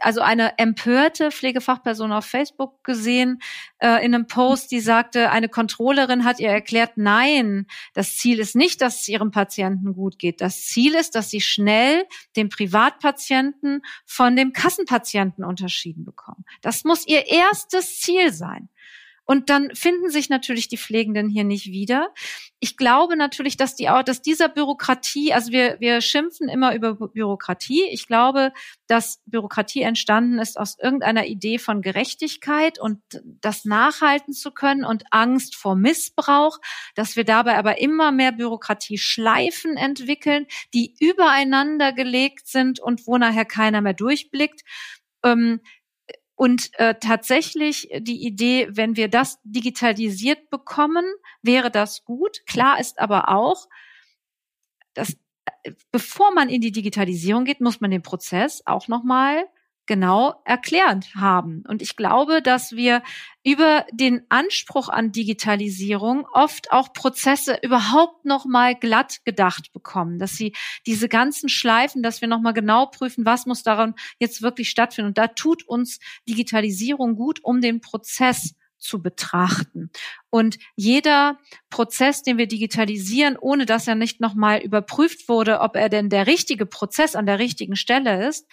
[0.00, 3.40] also eine empörte Pflegefachperson auf Facebook gesehen
[3.78, 8.56] äh, in einem Post, die sagte, eine Controllerin hat ihr erklärt, nein, das Ziel ist
[8.56, 10.40] nicht, dass es ihrem Patienten gut geht.
[10.40, 12.04] Das Ziel ist, dass sie schnell
[12.36, 16.44] den Privatpatienten von dem Kassenpatienten unterschieden bekommen.
[16.62, 18.68] Das muss ihr erstes Ziel sein.
[19.30, 22.14] Und dann finden sich natürlich die Pflegenden hier nicht wieder.
[22.60, 27.84] Ich glaube natürlich, dass die, dass dieser Bürokratie, also wir, wir schimpfen immer über Bürokratie.
[27.90, 28.54] Ich glaube,
[28.86, 35.04] dass Bürokratie entstanden ist aus irgendeiner Idee von Gerechtigkeit und das nachhalten zu können und
[35.10, 36.58] Angst vor Missbrauch,
[36.94, 43.44] dass wir dabei aber immer mehr Bürokratie-Schleifen entwickeln, die übereinander gelegt sind und wo nachher
[43.44, 44.62] keiner mehr durchblickt.
[45.22, 45.60] Ähm,
[46.38, 51.04] und äh, tatsächlich die Idee, wenn wir das digitalisiert bekommen,
[51.42, 52.46] wäre das gut.
[52.46, 53.68] Klar ist aber auch,
[54.94, 55.16] dass
[55.64, 59.48] äh, bevor man in die Digitalisierung geht, muss man den Prozess auch nochmal
[59.88, 61.64] genau erklärt haben.
[61.66, 63.02] Und ich glaube, dass wir
[63.42, 70.36] über den Anspruch an Digitalisierung oft auch Prozesse überhaupt noch mal glatt gedacht bekommen, dass
[70.36, 70.54] sie
[70.86, 75.08] diese ganzen Schleifen, dass wir noch mal genau prüfen, was muss daran jetzt wirklich stattfinden.
[75.08, 75.98] Und da tut uns
[76.28, 79.90] Digitalisierung gut, um den Prozess zu betrachten.
[80.30, 81.38] Und jeder
[81.70, 86.26] Prozess, den wir digitalisieren, ohne dass er nicht nochmal überprüft wurde, ob er denn der
[86.26, 88.46] richtige Prozess an der richtigen Stelle ist,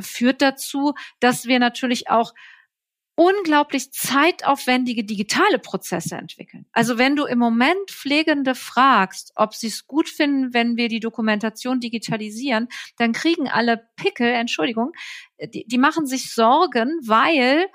[0.00, 2.32] führt dazu, dass wir natürlich auch
[3.14, 6.66] unglaublich zeitaufwendige digitale Prozesse entwickeln.
[6.72, 11.00] Also wenn du im Moment Pflegende fragst, ob sie es gut finden, wenn wir die
[11.00, 14.92] Dokumentation digitalisieren, dann kriegen alle Pickel, Entschuldigung,
[15.38, 17.66] die, die machen sich Sorgen, weil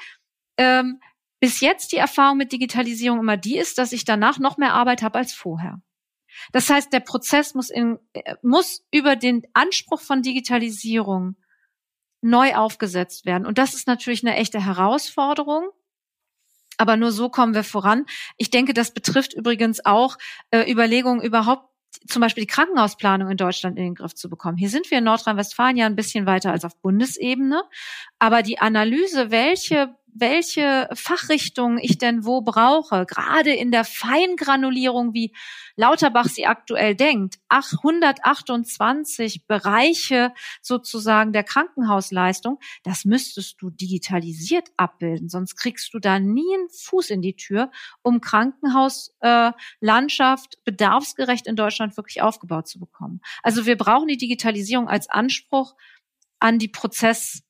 [0.57, 0.99] ähm,
[1.39, 5.03] bis jetzt die Erfahrung mit Digitalisierung immer die ist, dass ich danach noch mehr Arbeit
[5.03, 5.81] habe als vorher.
[6.51, 11.35] Das heißt, der Prozess muss, in, äh, muss über den Anspruch von Digitalisierung
[12.29, 13.45] neu aufgesetzt werden.
[13.45, 15.69] Und das ist natürlich eine echte Herausforderung.
[16.77, 18.05] Aber nur so kommen wir voran.
[18.37, 20.17] Ich denke, das betrifft übrigens auch
[20.51, 21.67] äh, Überlegungen überhaupt
[22.07, 24.57] zum Beispiel die Krankenhausplanung in Deutschland in den Griff zu bekommen.
[24.57, 27.63] Hier sind wir in Nordrhein-Westfalen ja ein bisschen weiter als auf Bundesebene.
[28.19, 35.33] Aber die Analyse, welche welche Fachrichtung ich denn wo brauche, gerade in der Feingranulierung, wie
[35.75, 45.55] Lauterbach sie aktuell denkt, 128 Bereiche sozusagen der Krankenhausleistung, das müsstest du digitalisiert abbilden, sonst
[45.55, 47.69] kriegst du da nie einen Fuß in die Tür,
[48.01, 53.21] um Krankenhauslandschaft äh, bedarfsgerecht in Deutschland wirklich aufgebaut zu bekommen.
[53.43, 55.75] Also wir brauchen die Digitalisierung als Anspruch
[56.39, 57.41] an die Prozess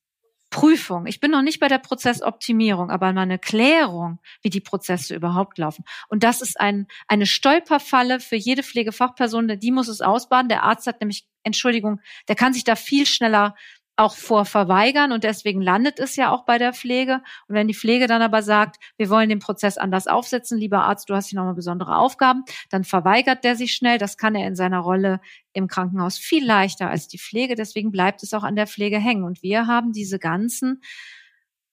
[0.49, 1.07] Prüfung.
[1.07, 5.57] Ich bin noch nicht bei der Prozessoptimierung, aber mal eine Klärung, wie die Prozesse überhaupt
[5.57, 5.83] laufen.
[6.07, 10.47] Und das ist ein, eine Stolperfalle für jede Pflegefachperson, die muss es ausbaden.
[10.47, 13.55] Der Arzt hat nämlich, Entschuldigung, der kann sich da viel schneller
[13.97, 17.21] auch vor verweigern und deswegen landet es ja auch bei der Pflege.
[17.47, 21.09] Und wenn die Pflege dann aber sagt, wir wollen den Prozess anders aufsetzen, lieber Arzt,
[21.09, 23.97] du hast hier nochmal besondere Aufgaben, dann verweigert der sich schnell.
[23.97, 25.19] Das kann er in seiner Rolle
[25.53, 27.55] im Krankenhaus viel leichter als die Pflege.
[27.55, 29.23] Deswegen bleibt es auch an der Pflege hängen.
[29.23, 30.81] Und wir haben diese ganzen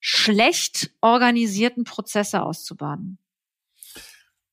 [0.01, 3.19] schlecht organisierten Prozesse auszubaden?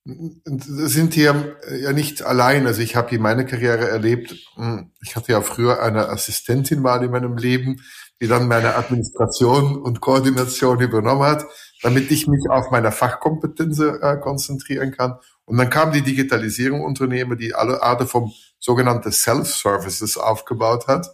[0.03, 2.65] Sind hier ja nicht allein.
[2.65, 4.35] Also ich habe hier meine Karriere erlebt.
[4.55, 7.81] Hm, ich hatte ja früher eine Assistentin mal in meinem Leben,
[8.19, 11.45] die dann meine Administration und Koordination übernommen hat,
[11.83, 15.17] damit ich mich auf meine Fachkompetenz äh, konzentrieren kann.
[15.45, 21.07] Und dann kam die Digitalisierung Unternehmen, die alle Art vom sogenannten Self-Services aufgebaut hat.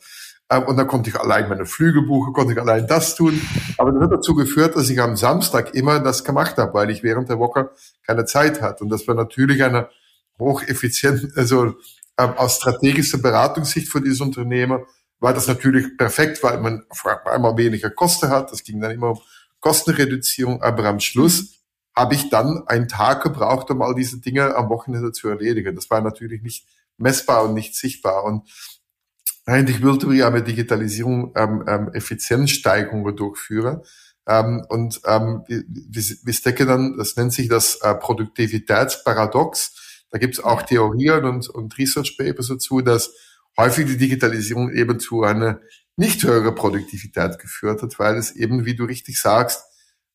[0.49, 3.41] Ähm, und dann konnte ich allein meine Flüge buchen, konnte ich allein das tun.
[3.77, 7.03] Aber das hat dazu geführt, dass ich am Samstag immer das gemacht habe, weil ich
[7.03, 7.71] während der Woche
[8.05, 8.83] keine Zeit hatte.
[8.83, 9.89] Und das war natürlich eine
[10.39, 11.75] hocheffizient, also
[12.17, 14.83] ähm, aus strategischer Beratungssicht für dieses Unternehmen
[15.19, 18.51] war das natürlich perfekt, weil man auf einmal weniger Kosten hat.
[18.51, 19.19] Das ging dann immer um
[19.59, 20.61] Kostenreduzierung.
[20.61, 21.63] Aber am Schluss
[21.95, 25.75] habe ich dann einen Tag gebraucht, um all diese Dinge am Wochenende zu erledigen.
[25.75, 28.23] Das war natürlich nicht messbar und nicht sichtbar.
[28.23, 28.47] Und
[29.47, 33.81] eigentlich wollte wir mit Digitalisierung ähm, ähm, Effizienzsteigerungen durchführen.
[34.27, 40.05] Ähm, und ähm, wir, wir stecken dann, das nennt sich das äh, Produktivitätsparadox.
[40.11, 43.13] Da gibt es auch Theorien und, und Research Papers dazu, dass
[43.57, 45.61] häufig die Digitalisierung eben zu einer
[45.95, 49.63] nicht höhere Produktivität geführt hat, weil es eben, wie du richtig sagst,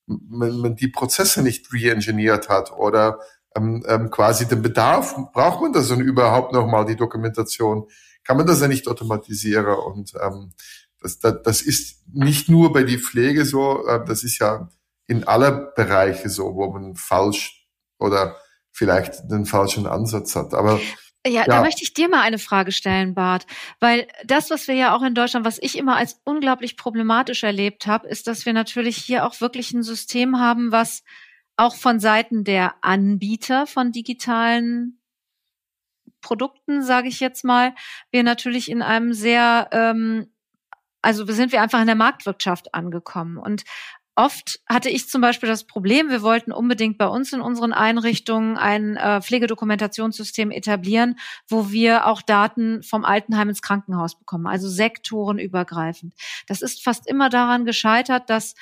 [0.07, 3.19] man, man die Prozesse nicht re-engineert hat oder
[3.57, 7.87] ähm, ähm, quasi den Bedarf, braucht man das dann überhaupt nochmal, die Dokumentation
[8.25, 9.67] kann man das ja nicht automatisieren.
[9.67, 10.53] Und ähm,
[11.01, 14.69] das, das, das ist nicht nur bei die Pflege so, äh, das ist ja
[15.07, 18.37] in aller Bereiche so, wo man falsch oder
[18.71, 20.55] vielleicht den falschen Ansatz hat.
[20.55, 20.81] Aber
[21.27, 23.47] ja, ja, da möchte ich dir mal eine Frage stellen, Bart,
[23.79, 27.87] weil das, was wir ja auch in Deutschland, was ich immer als unglaublich problematisch erlebt
[27.87, 31.05] habe, ist, dass wir natürlich hier auch wirklich ein System haben, was
[31.57, 34.99] auch von Seiten der Anbieter von digitalen
[36.23, 37.75] Produkten, sage ich jetzt mal,
[38.11, 40.33] wir natürlich in einem sehr, ähm,
[41.03, 43.37] also sind wir einfach in der Marktwirtschaft angekommen.
[43.37, 43.65] Und
[44.15, 48.59] Oft hatte ich zum Beispiel das Problem, wir wollten unbedingt bei uns in unseren Einrichtungen
[48.59, 56.13] ein äh, Pflegedokumentationssystem etablieren, wo wir auch Daten vom Altenheim ins Krankenhaus bekommen, also sektorenübergreifend.
[56.47, 58.55] Das ist fast immer daran gescheitert, dass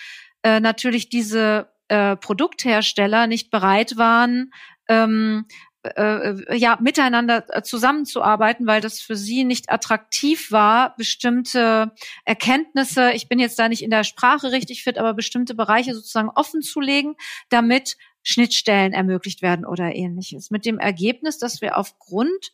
[0.44, 4.52] äh, natürlich diese äh, Produkthersteller nicht bereit waren,
[4.88, 5.46] ähm,
[5.82, 11.92] äh, ja miteinander äh, zusammenzuarbeiten, weil das für sie nicht attraktiv war, bestimmte
[12.24, 16.30] Erkenntnisse, ich bin jetzt da nicht in der Sprache richtig fit, aber bestimmte Bereiche sozusagen
[16.30, 17.14] offen zu legen,
[17.48, 20.50] damit Schnittstellen ermöglicht werden oder ähnliches.
[20.50, 22.52] Mit dem Ergebnis, dass wir aufgrund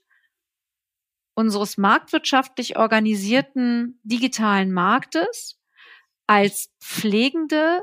[1.34, 5.58] unseres marktwirtschaftlich organisierten digitalen Marktes
[6.26, 7.82] als Pflegende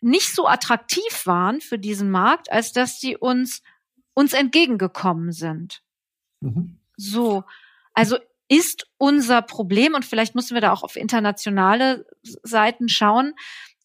[0.00, 3.62] nicht so attraktiv waren für diesen Markt, als dass sie uns
[4.14, 5.82] uns entgegengekommen sind.
[6.40, 6.78] Mhm.
[6.96, 7.44] So,
[7.92, 8.16] also
[8.48, 13.34] ist unser Problem, und vielleicht müssen wir da auch auf internationale Seiten schauen,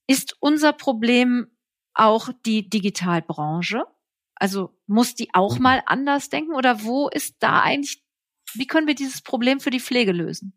[0.08, 1.48] ist unser Problem
[1.94, 3.84] auch die Digitalbranche?
[4.36, 5.64] Also muss die auch mhm.
[5.64, 8.04] mal anders denken oder wo ist da eigentlich,
[8.54, 10.54] wie können wir dieses Problem für die Pflege lösen?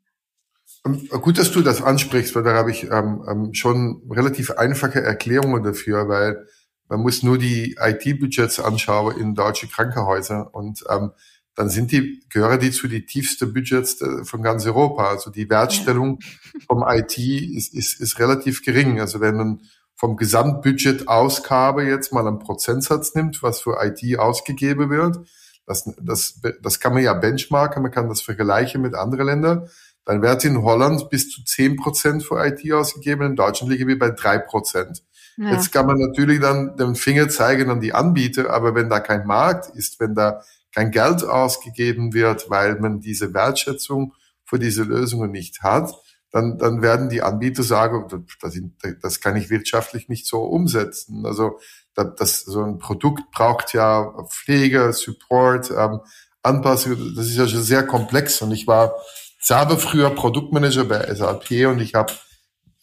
[0.87, 5.03] Ähm, gut, dass du das ansprichst, weil da habe ich ähm, ähm schon relativ einfache
[5.03, 6.47] Erklärungen dafür, weil
[6.93, 11.13] man muss nur die IT-Budgets anschauen in deutsche Krankenhäuser und ähm,
[11.55, 15.09] dann sind die, gehören die zu die tiefsten Budgets äh, von ganz Europa.
[15.09, 16.19] Also die Wertstellung
[16.67, 19.01] vom IT ist, ist, ist relativ gering.
[19.01, 19.61] Also wenn man
[19.97, 25.17] vom Gesamtbudget Ausgabe jetzt mal einen Prozentsatz nimmt, was für IT ausgegeben wird,
[25.65, 29.71] das, das, das kann man ja benchmarken, man kann das vergleichen mit anderen Ländern,
[30.05, 33.99] dann wird in Holland bis zu zehn Prozent für IT ausgegeben, in Deutschland liegen wir
[33.99, 35.03] bei drei Prozent.
[35.37, 35.53] Ja.
[35.53, 39.27] Jetzt kann man natürlich dann den Finger zeigen an die Anbieter, aber wenn da kein
[39.27, 40.43] Markt ist, wenn da
[40.75, 44.15] kein Geld ausgegeben wird, weil man diese Wertschätzung
[44.45, 45.95] für diese Lösungen nicht hat,
[46.31, 48.07] dann, dann werden die Anbieter sagen,
[48.41, 48.59] das,
[49.03, 51.27] das kann ich wirtschaftlich nicht so umsetzen.
[51.27, 51.59] Also
[51.95, 56.01] das, das, so ein Produkt braucht ja Pflege, Support, ähm,
[56.43, 56.97] Anpassung.
[57.15, 58.41] Das ist ja schon sehr komplex.
[58.41, 58.95] Und ich war
[59.39, 62.13] selber früher Produktmanager bei SAP und ich habe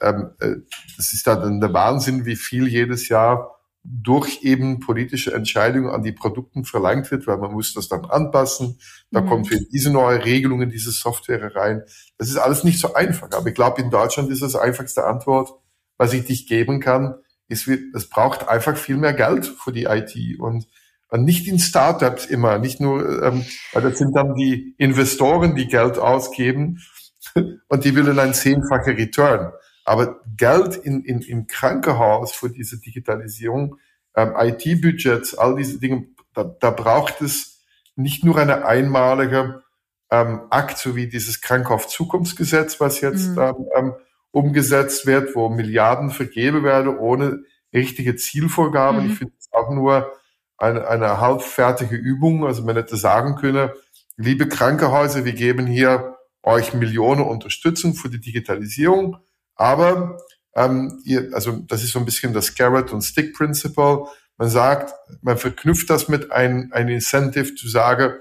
[0.02, 0.56] ähm, äh,
[0.98, 6.12] das ist dann der Wahnsinn, wie viel jedes Jahr durch eben politische Entscheidungen an die
[6.12, 8.80] Produkten verlangt wird, weil man muss das dann anpassen.
[9.10, 9.28] Da mhm.
[9.28, 11.84] kommt für diese neue Regelung in diese Software rein.
[12.18, 13.32] Das ist alles nicht so einfach.
[13.32, 15.52] Aber ich glaube, in Deutschland ist das einfachste Antwort,
[15.98, 17.16] was ich dich geben kann,
[17.48, 20.68] ist, es braucht einfach viel mehr Geld für die IT und
[21.12, 25.98] nicht in Startups immer, nicht nur, ähm, weil das sind dann die Investoren, die Geld
[25.98, 26.80] ausgeben
[27.68, 29.52] und die willen ein zehnfacher Return.
[29.90, 33.78] Aber Geld in, in, im Krankenhaus für diese Digitalisierung,
[34.16, 37.64] ähm, IT-Budgets, all diese Dinge, da, da braucht es
[37.96, 39.64] nicht nur eine einmalige
[40.12, 43.40] ähm, Akt, so wie dieses Krankenhaus-Zukunftsgesetz, was jetzt mhm.
[43.40, 43.94] ähm, ähm,
[44.30, 47.40] umgesetzt wird, wo Milliarden vergeben werden ohne
[47.74, 49.06] richtige Zielvorgaben.
[49.06, 49.12] Mhm.
[49.12, 50.14] Ich finde es auch nur
[50.60, 52.46] eine, eine halbfertige Übung.
[52.46, 53.72] Also man hätte sagen können,
[54.18, 59.18] liebe Krankenhäuser, wir geben hier euch Millionen Unterstützung für die Digitalisierung,
[59.60, 60.18] aber
[60.56, 64.06] ähm, ihr, also das ist so ein bisschen das Carrot und Stick Principle.
[64.38, 68.14] Man sagt, man verknüpft das mit einem ein Incentive zu sagen,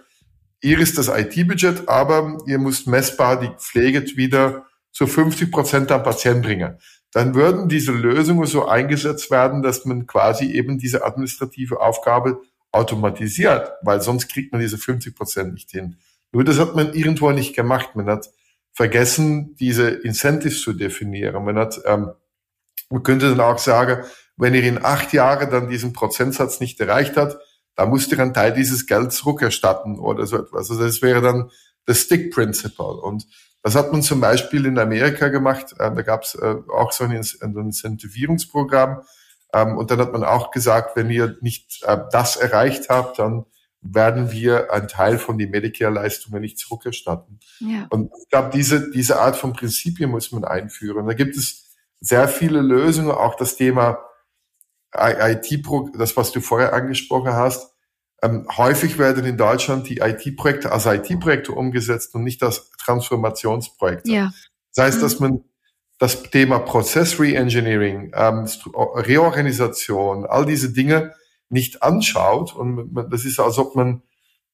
[0.60, 6.02] ihr ist das IT-Budget, aber ihr müsst messbar die Pflege wieder zu 50 Prozent am
[6.02, 6.78] Patienten bringen.
[7.12, 13.70] Dann würden diese Lösungen so eingesetzt werden, dass man quasi eben diese administrative Aufgabe automatisiert,
[13.82, 15.96] weil sonst kriegt man diese 50 Prozent nicht hin.
[16.32, 17.94] Nur das hat man irgendwo nicht gemacht.
[17.94, 18.28] Man hat
[18.78, 21.44] vergessen, diese Incentives zu definieren.
[21.44, 22.12] Man hat, ähm,
[22.90, 24.04] man könnte dann auch sagen,
[24.36, 27.40] wenn ihr in acht Jahren dann diesen Prozentsatz nicht erreicht hat,
[27.74, 30.70] da musst ihr einen Teil dieses Gelds zurückerstatten oder so etwas.
[30.70, 31.50] Also das wäre dann
[31.86, 33.00] das Stick Principle.
[33.00, 33.26] Und
[33.64, 35.72] das hat man zum Beispiel in Amerika gemacht.
[35.80, 39.02] Äh, da gab es äh, auch so ein, ein Incentivierungsprogramm.
[39.54, 43.44] Ähm, und dann hat man auch gesagt, wenn ihr nicht äh, das erreicht habt, dann
[43.94, 47.40] werden wir einen Teil von den Medicare-Leistungen nicht zurückerstatten.
[47.60, 47.86] Ja.
[47.90, 51.06] Und ich glaube, diese, diese Art von Prinzipien muss man einführen.
[51.06, 53.98] Da gibt es sehr viele Lösungen, auch das Thema
[54.94, 57.74] IT, das, was du vorher angesprochen hast.
[58.22, 64.10] Ähm, häufig werden in Deutschland die IT-Projekte als IT-Projekte umgesetzt und nicht als Transformationsprojekte.
[64.10, 64.32] Ja.
[64.74, 65.02] Das heißt, mhm.
[65.02, 65.44] dass man
[65.98, 71.14] das Thema Prozess Reengineering, ähm, Reorganisation, all diese Dinge
[71.50, 72.54] nicht anschaut.
[72.54, 74.02] Und das ist, als ob man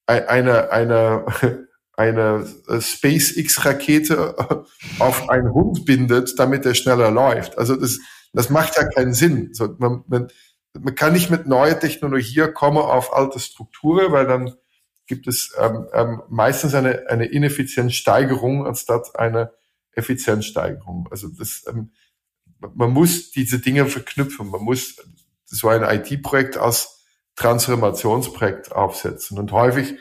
[0.07, 1.27] eine, eine,
[1.97, 2.47] eine
[2.81, 4.65] SpaceX-Rakete
[4.99, 7.59] auf einen Hund bindet, damit er schneller läuft.
[7.59, 7.99] Also das,
[8.33, 9.51] das macht ja keinen Sinn.
[9.53, 10.29] So, man, man,
[10.79, 14.55] man kann nicht mit neuer Technologie kommen auf alte Strukturen, weil dann
[15.07, 19.53] gibt es ähm, ähm, meistens eine, eine Ineffizienzsteigerung anstatt eine
[19.93, 21.09] Effizienzsteigerung.
[21.11, 21.93] Also das, ähm,
[22.75, 24.49] man muss diese Dinge verknüpfen.
[24.49, 24.97] Man muss
[25.47, 27.05] so ein IT-Projekt als
[27.37, 29.39] Transformationsprojekt aufsetzen.
[29.39, 29.95] Und häufig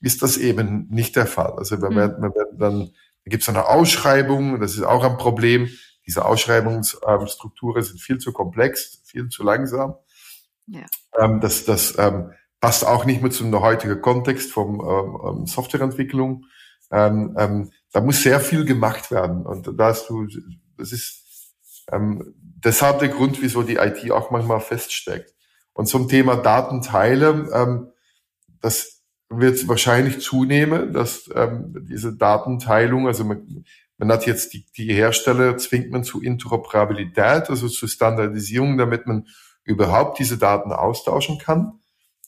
[0.00, 1.52] ist das eben nicht der Fall.
[1.56, 2.90] Also wenn man, man wird dann
[3.24, 5.68] da gibt es eine Ausschreibung, das ist auch ein Problem.
[6.06, 9.94] Diese Ausschreibungsstrukturen sind viel zu komplex, viel zu langsam.
[10.66, 10.86] Ja.
[11.18, 16.46] Ähm, das das ähm, passt auch nicht mehr zum heutigen Kontext vom ähm, ähm, Softwareentwicklung.
[16.90, 19.44] Ähm, ähm, da muss sehr viel gemacht werden.
[19.44, 20.26] Und da hast du,
[20.76, 21.52] das ist
[21.92, 25.34] ähm, deshalb der Grund, wieso die IT auch manchmal feststeckt.
[25.72, 27.88] Und zum Thema Datenteile, ähm,
[28.60, 33.64] das wird wahrscheinlich zunehmen, dass ähm, diese Datenteilung, also man,
[33.96, 39.26] man hat jetzt die, die Hersteller, zwingt man zu Interoperabilität, also zu Standardisierung, damit man
[39.64, 41.80] überhaupt diese Daten austauschen kann.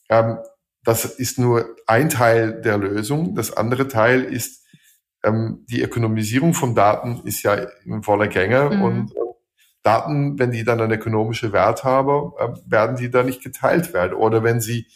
[0.08, 0.38] Ähm,
[0.84, 3.34] das ist nur ein Teil der Lösung.
[3.34, 4.64] Das andere Teil ist,
[5.24, 8.82] ähm, die Ökonomisierung von Daten ist ja in voller Gänge mhm.
[8.82, 9.14] und
[9.82, 14.14] Daten, wenn die dann einen ökonomischen Wert haben, äh, werden die dann nicht geteilt werden.
[14.14, 14.86] Oder wenn sie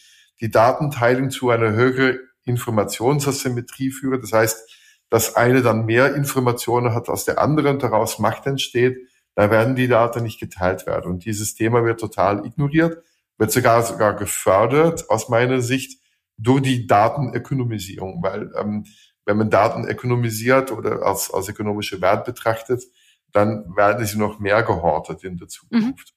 [0.40, 4.70] die Datenteilung zu einer höheren Informationsasymmetrie führen, das heißt,
[5.11, 8.99] dass eine dann mehr Informationen hat als der andere und daraus Macht entsteht,
[9.35, 11.11] da werden die Daten nicht geteilt werden.
[11.11, 13.03] Und dieses Thema wird total ignoriert,
[13.38, 16.01] wird sogar sogar gefördert aus meiner Sicht
[16.38, 18.85] durch die Datenökonomisierung, weil ähm,
[19.25, 22.85] wenn man Daten ökonomisiert oder als, als ökonomische Wert betrachtet,
[23.33, 26.15] dann werden sie noch mehr gehortet in der Zukunft.
[26.15, 26.17] Mhm.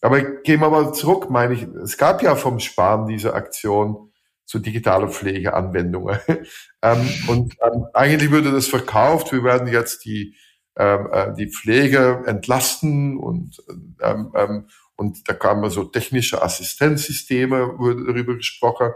[0.00, 4.12] Aber gehen wir mal zurück, meine ich, es gab ja vom Sparen diese Aktion
[4.44, 6.18] zu digitaler Pflegeanwendungen.
[6.82, 10.36] ähm, und ähm, eigentlich würde das verkauft, wir werden jetzt die
[10.76, 13.62] ähm, äh, die Pflege entlasten und,
[14.00, 18.92] ähm, ähm, und da kamen so technische Assistenzsysteme, wurde darüber gesprochen.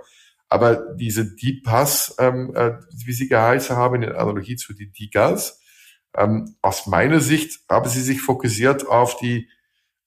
[0.48, 5.60] Aber diese DPAS, ähm, äh, wie sie geheißen haben, in Analogie zu den DIGAS,
[6.16, 9.48] ähm, aus meiner Sicht haben sie sich fokussiert auf die,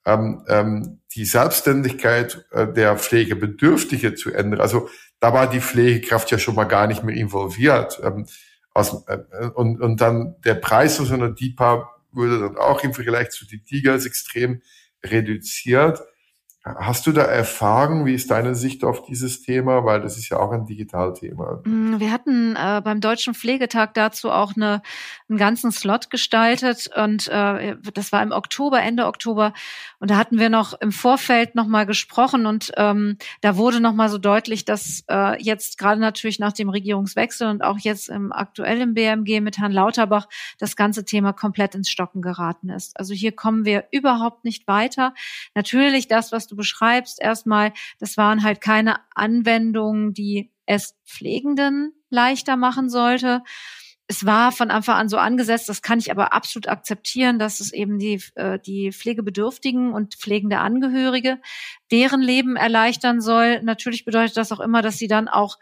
[0.06, 4.62] ähm, ähm, die Selbstständigkeit äh, der Pflegebedürftige zu ändern.
[4.62, 8.00] Also da war die Pflegekraft ja schon mal gar nicht mehr involviert.
[8.04, 8.26] Ähm,
[8.74, 9.18] aus, äh,
[9.56, 13.46] und, und dann der Preis von so einer DIPA wurde dann auch im Vergleich zu
[13.46, 14.62] den Tigers extrem
[15.04, 16.02] reduziert.
[16.64, 18.06] Hast du da Erfahrung?
[18.06, 19.86] Wie ist deine Sicht auf dieses Thema?
[19.86, 21.62] Weil das ist ja auch ein Digitalthema.
[21.64, 24.82] Mm, wir hatten äh, beim Deutschen Pflegetag dazu auch eine,
[25.30, 29.54] einen ganzen Slot gestaltet und äh, das war im Oktober, Ende Oktober.
[30.00, 34.18] Und da hatten wir noch im Vorfeld nochmal gesprochen und ähm, da wurde nochmal so
[34.18, 39.42] deutlich, dass äh, jetzt gerade natürlich nach dem Regierungswechsel und auch jetzt im aktuellen BMG
[39.42, 40.28] mit Herrn Lauterbach
[40.58, 42.98] das ganze Thema komplett ins Stocken geraten ist.
[43.00, 45.14] Also hier kommen wir überhaupt nicht weiter.
[45.54, 52.56] Natürlich das, was du beschreibst, erstmal, das waren halt keine Anwendungen, die es Pflegenden leichter
[52.56, 53.44] machen sollte.
[54.12, 57.72] Es war von Anfang an so angesetzt, das kann ich aber absolut akzeptieren, dass es
[57.72, 61.40] eben die, äh, die Pflegebedürftigen und pflegende Angehörige,
[61.92, 63.62] deren Leben erleichtern soll.
[63.62, 65.60] Natürlich bedeutet das auch immer, dass sie dann auch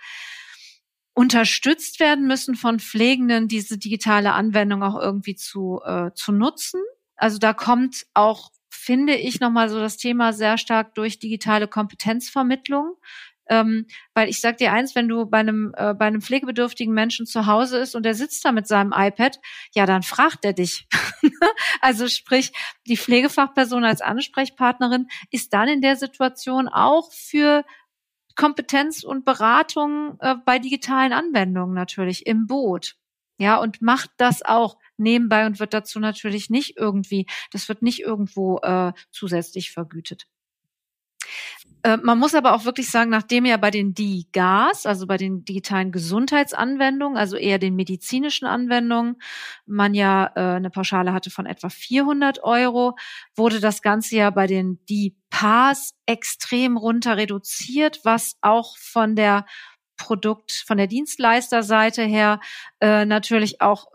[1.14, 6.80] unterstützt werden müssen von Pflegenden, diese digitale Anwendung auch irgendwie zu, äh, zu nutzen.
[7.18, 12.95] Also da kommt auch, finde ich, nochmal so das Thema sehr stark durch digitale Kompetenzvermittlung.
[13.50, 17.26] Ähm, weil ich sag dir eins, wenn du bei einem, äh, bei einem pflegebedürftigen Menschen
[17.26, 19.39] zu Hause ist und der sitzt da mit seinem iPad,
[19.74, 20.88] ja, dann fragt er dich.
[21.82, 22.52] also sprich,
[22.88, 27.64] die Pflegefachperson als Ansprechpartnerin ist dann in der Situation auch für
[28.36, 32.95] Kompetenz und Beratung äh, bei digitalen Anwendungen natürlich im Boot.
[33.39, 38.00] Ja, und macht das auch nebenbei und wird dazu natürlich nicht irgendwie, das wird nicht
[38.00, 40.28] irgendwo äh, zusätzlich vergütet.
[41.88, 45.46] Äh, man muss aber auch wirklich sagen, nachdem ja bei den DIGAs, also bei den
[45.46, 49.16] digitalen Gesundheitsanwendungen, also eher den medizinischen Anwendungen,
[49.66, 52.98] man ja äh, eine Pauschale hatte von etwa 400 Euro,
[53.38, 59.46] wurde das Ganze ja bei den DIPAs extrem runter reduziert, was auch von der
[59.98, 62.39] Produkt von der Dienstleisterseite her
[62.80, 63.88] äh, natürlich auch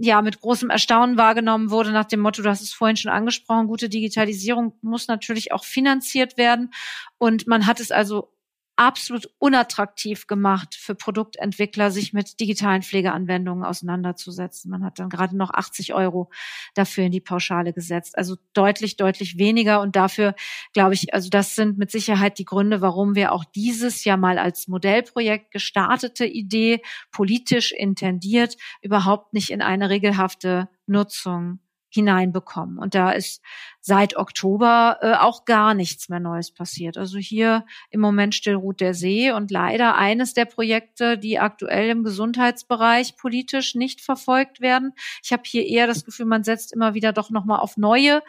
[0.00, 3.66] ja mit großem Erstaunen wahrgenommen wurde nach dem Motto, du hast es vorhin schon angesprochen,
[3.66, 6.72] gute Digitalisierung muss natürlich auch finanziert werden.
[7.18, 8.32] Und man hat es also
[8.78, 14.70] absolut unattraktiv gemacht für Produktentwickler, sich mit digitalen Pflegeanwendungen auseinanderzusetzen.
[14.70, 16.30] Man hat dann gerade noch 80 Euro
[16.74, 18.16] dafür in die Pauschale gesetzt.
[18.16, 19.80] Also deutlich, deutlich weniger.
[19.80, 20.34] Und dafür
[20.74, 24.38] glaube ich, also das sind mit Sicherheit die Gründe, warum wir auch dieses Jahr mal
[24.38, 31.58] als Modellprojekt gestartete Idee, politisch intendiert, überhaupt nicht in eine regelhafte Nutzung
[31.90, 32.78] hineinbekommen.
[32.78, 33.42] Und da ist
[33.80, 36.98] seit Oktober äh, auch gar nichts mehr Neues passiert.
[36.98, 41.88] Also hier im Moment still ruht der See und leider eines der Projekte, die aktuell
[41.90, 44.92] im Gesundheitsbereich politisch nicht verfolgt werden.
[45.22, 48.22] Ich habe hier eher das Gefühl, man setzt immer wieder doch nochmal auf neue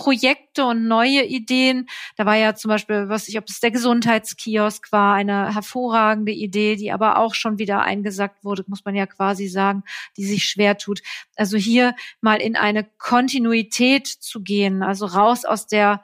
[0.00, 1.86] Projekte und neue Ideen.
[2.16, 6.76] Da war ja zum Beispiel, was ich, ob es der Gesundheitskiosk war, eine hervorragende Idee,
[6.76, 9.82] die aber auch schon wieder eingesackt wurde, muss man ja quasi sagen,
[10.16, 11.02] die sich schwer tut.
[11.36, 16.02] Also hier mal in eine Kontinuität zu gehen, also raus aus der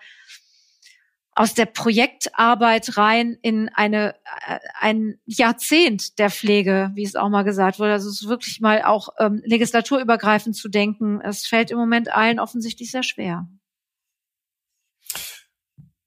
[1.34, 4.14] aus der Projektarbeit rein in eine
[4.46, 7.92] äh, ein Jahrzehnt der Pflege, wie es auch mal gesagt wurde.
[7.92, 11.20] Also es ist wirklich mal auch ähm, legislaturübergreifend zu denken.
[11.22, 13.46] Es fällt im Moment allen offensichtlich sehr schwer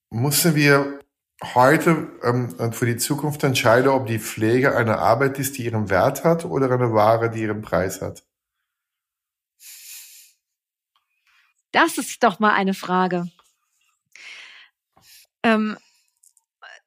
[0.09, 0.99] müssen wir
[1.53, 6.23] heute ähm, für die Zukunft entscheiden, ob die Pflege eine Arbeit ist, die ihren Wert
[6.23, 8.23] hat oder eine Ware, die ihren Preis hat?
[11.71, 13.29] Das ist doch mal eine Frage.
[15.43, 15.77] Ähm,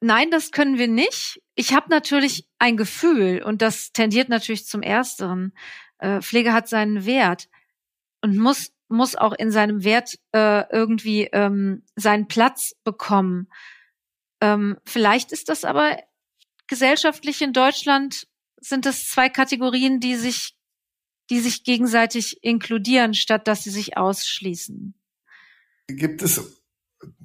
[0.01, 1.41] nein, das können wir nicht.
[1.55, 5.53] Ich habe natürlich ein Gefühl und das tendiert natürlich zum Ersteren.
[5.99, 7.49] Äh, Pflege hat seinen Wert
[8.21, 13.49] und muss muss auch in seinem Wert äh, irgendwie ähm, seinen Platz bekommen.
[14.39, 15.97] Ähm, vielleicht ist das aber
[16.67, 18.27] gesellschaftlich in Deutschland
[18.61, 20.55] sind das zwei Kategorien, die sich,
[21.29, 24.93] die sich gegenseitig inkludieren, statt dass sie sich ausschließen.
[25.87, 26.61] Gibt es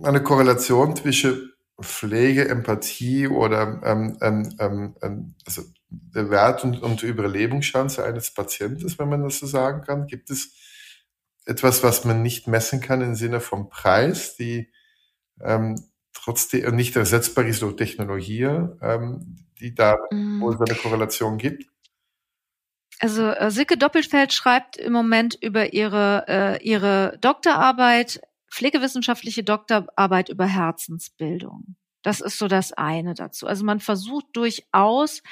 [0.02, 7.02] eine Korrelation zwischen Pflege, Empathie oder ähm, ähm, ähm, ähm also der Wert und, und
[7.02, 10.06] Überlebenschance eines Patienten, wenn man das so sagen kann?
[10.06, 10.52] Gibt es
[11.48, 14.70] etwas, was man nicht messen kann im Sinne vom Preis, die
[15.40, 15.76] ähm,
[16.12, 18.42] trotzdem nicht ersetzbar ist durch Technologie,
[18.82, 20.40] ähm, die da mm.
[20.40, 21.64] wohl so eine Korrelation gibt?
[23.00, 28.20] Also äh, Silke Doppelfeld schreibt im Moment über ihre, äh, ihre Doktorarbeit,
[28.50, 31.76] pflegewissenschaftliche Doktorarbeit über Herzensbildung.
[32.02, 33.46] Das ist so das eine dazu.
[33.46, 35.22] Also man versucht durchaus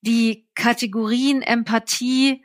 [0.00, 2.44] die Kategorien Empathie,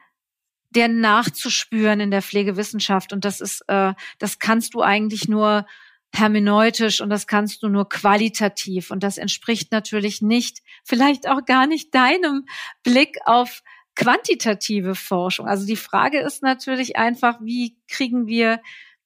[0.77, 3.11] der nachzuspüren in der Pflegewissenschaft.
[3.11, 5.65] Und das ist, äh, das kannst du eigentlich nur
[6.13, 8.91] hermeneutisch und das kannst du nur qualitativ.
[8.91, 12.45] Und das entspricht natürlich nicht, vielleicht auch gar nicht deinem
[12.83, 13.63] Blick auf
[13.95, 15.47] quantitative Forschung.
[15.47, 18.61] Also die Frage ist natürlich einfach, wie kriegen wir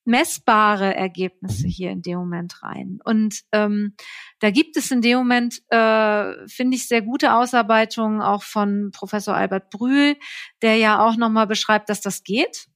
[0.06, 1.72] messbare Ergebnisse mhm.
[1.72, 3.00] hier in dem Moment rein.
[3.04, 3.96] Und ähm,
[4.40, 9.36] da gibt es in dem Moment, äh, finde ich, sehr gute Ausarbeitungen auch von Professor
[9.36, 10.16] Albert Brühl,
[10.62, 12.68] der ja auch nochmal beschreibt, dass das geht,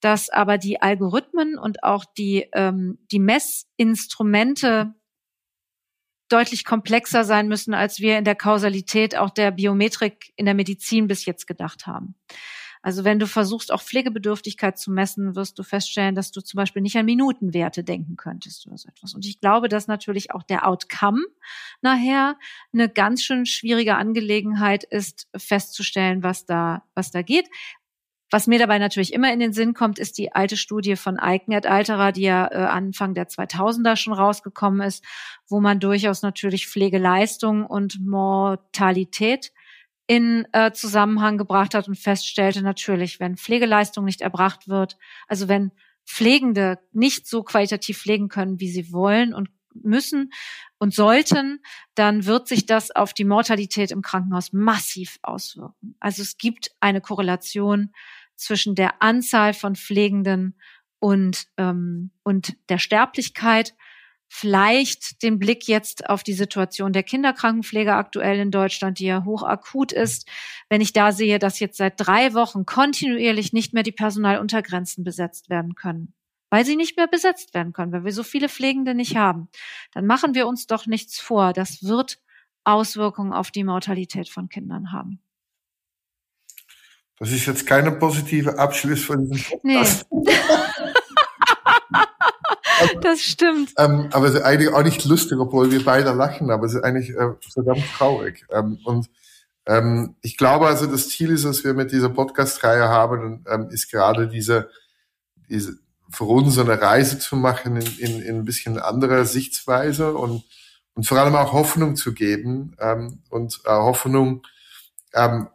[0.00, 4.94] dass aber die Algorithmen und auch die, ähm, die Messinstrumente
[6.28, 11.06] deutlich komplexer sein müssen, als wir in der Kausalität auch der Biometrik in der Medizin
[11.06, 12.16] bis jetzt gedacht haben.
[12.84, 16.82] Also wenn du versuchst, auch Pflegebedürftigkeit zu messen, wirst du feststellen, dass du zum Beispiel
[16.82, 19.14] nicht an Minutenwerte denken könntest oder so etwas.
[19.14, 21.22] Und ich glaube, dass natürlich auch der Outcome
[21.80, 22.36] nachher
[22.74, 27.48] eine ganz schön schwierige Angelegenheit ist, festzustellen, was da, was da geht.
[28.30, 31.54] Was mir dabei natürlich immer in den Sinn kommt, ist die alte Studie von Eiken
[31.54, 35.02] Alterer, die ja äh, Anfang der 2000er schon rausgekommen ist,
[35.48, 39.52] wo man durchaus natürlich Pflegeleistung und Mortalität
[40.06, 44.98] in äh, Zusammenhang gebracht hat und feststellte natürlich, wenn Pflegeleistung nicht erbracht wird,
[45.28, 45.72] also wenn
[46.06, 50.32] Pflegende nicht so qualitativ pflegen können, wie sie wollen und müssen
[50.78, 51.60] und sollten,
[51.94, 55.96] dann wird sich das auf die Mortalität im Krankenhaus massiv auswirken.
[56.00, 57.92] Also es gibt eine Korrelation
[58.36, 60.58] zwischen der Anzahl von Pflegenden
[60.98, 63.74] und, ähm, und der Sterblichkeit
[64.36, 69.92] vielleicht den Blick jetzt auf die Situation der Kinderkrankenpflege aktuell in Deutschland, die ja hochakut
[69.92, 70.28] ist.
[70.68, 75.50] Wenn ich da sehe, dass jetzt seit drei Wochen kontinuierlich nicht mehr die Personaluntergrenzen besetzt
[75.50, 76.14] werden können,
[76.50, 79.48] weil sie nicht mehr besetzt werden können, weil wir so viele Pflegende nicht haben,
[79.92, 81.52] dann machen wir uns doch nichts vor.
[81.52, 82.18] Das wird
[82.64, 85.20] Auswirkungen auf die Mortalität von Kindern haben.
[87.20, 90.06] Das ist jetzt keine positive Abschluss von diesem Podcast.
[90.10, 90.32] Nee.
[93.00, 93.72] das stimmt.
[93.78, 96.82] Ähm, aber es ist eigentlich auch nicht lustig, obwohl wir beide lachen, aber es ist
[96.82, 98.44] eigentlich äh, verdammt traurig.
[98.50, 99.08] Ähm, und
[99.66, 103.90] ähm, ich glaube also, das Ziel ist, was wir mit dieser Podcast-Reihe haben, ähm, ist
[103.90, 104.68] gerade diese,
[105.48, 105.78] diese,
[106.10, 110.44] für uns eine Reise zu machen in, in, in ein bisschen anderer Sichtweise und,
[110.94, 114.42] und vor allem auch Hoffnung zu geben ähm, und äh, Hoffnung,
[115.14, 115.48] ähm,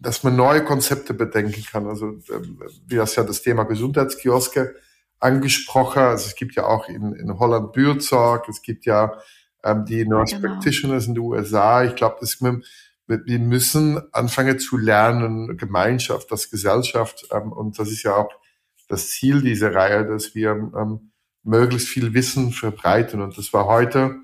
[0.00, 1.86] dass man neue Konzepte bedenken kann.
[1.86, 4.74] Also ähm, wie das ja das Thema Gesundheitskioske
[5.20, 6.02] angesprochen.
[6.02, 9.20] Also es gibt ja auch in, in Holland Bürzorg, es gibt ja
[9.62, 10.48] ähm, die Nurse genau.
[10.48, 11.84] Practitioners in den USA.
[11.84, 12.60] Ich glaube, dass wir,
[13.06, 17.26] wir müssen anfangen zu lernen, Gemeinschaft, das Gesellschaft.
[17.30, 18.32] Ähm, und das ist ja auch
[18.88, 21.12] das Ziel dieser Reihe, dass wir ähm,
[21.42, 23.20] möglichst viel Wissen verbreiten.
[23.20, 24.16] Und das war heute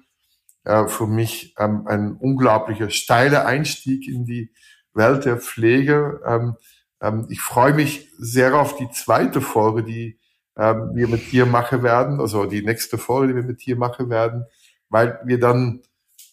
[0.64, 4.52] äh, für mich ähm, ein unglaublicher steiler Einstieg in die
[4.94, 6.20] Welt der Pflege.
[6.26, 6.56] Ähm,
[7.00, 10.18] ähm, ich freue mich sehr auf die zweite Folge, die
[10.56, 14.10] ähm, wir mit dir machen werden, also die nächste Folge, die wir mit dir machen
[14.10, 14.46] werden,
[14.88, 15.82] weil wir dann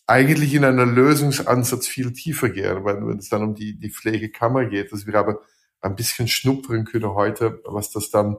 [0.08, 4.92] eigentlich in einer Lösungsansatz viel tiefer gehen, wenn es dann um die, die Pflegekammer geht,
[4.92, 5.40] dass wir aber
[5.82, 8.38] ein bisschen schnuppern können heute, was das dann,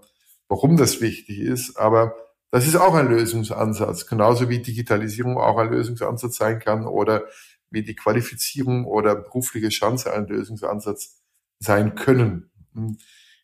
[0.49, 2.17] warum das wichtig ist, aber
[2.51, 7.25] das ist auch ein Lösungsansatz, genauso wie Digitalisierung auch ein Lösungsansatz sein kann oder
[7.71, 11.21] wie die Qualifizierung oder berufliche Chance ein Lösungsansatz
[11.59, 12.51] sein können.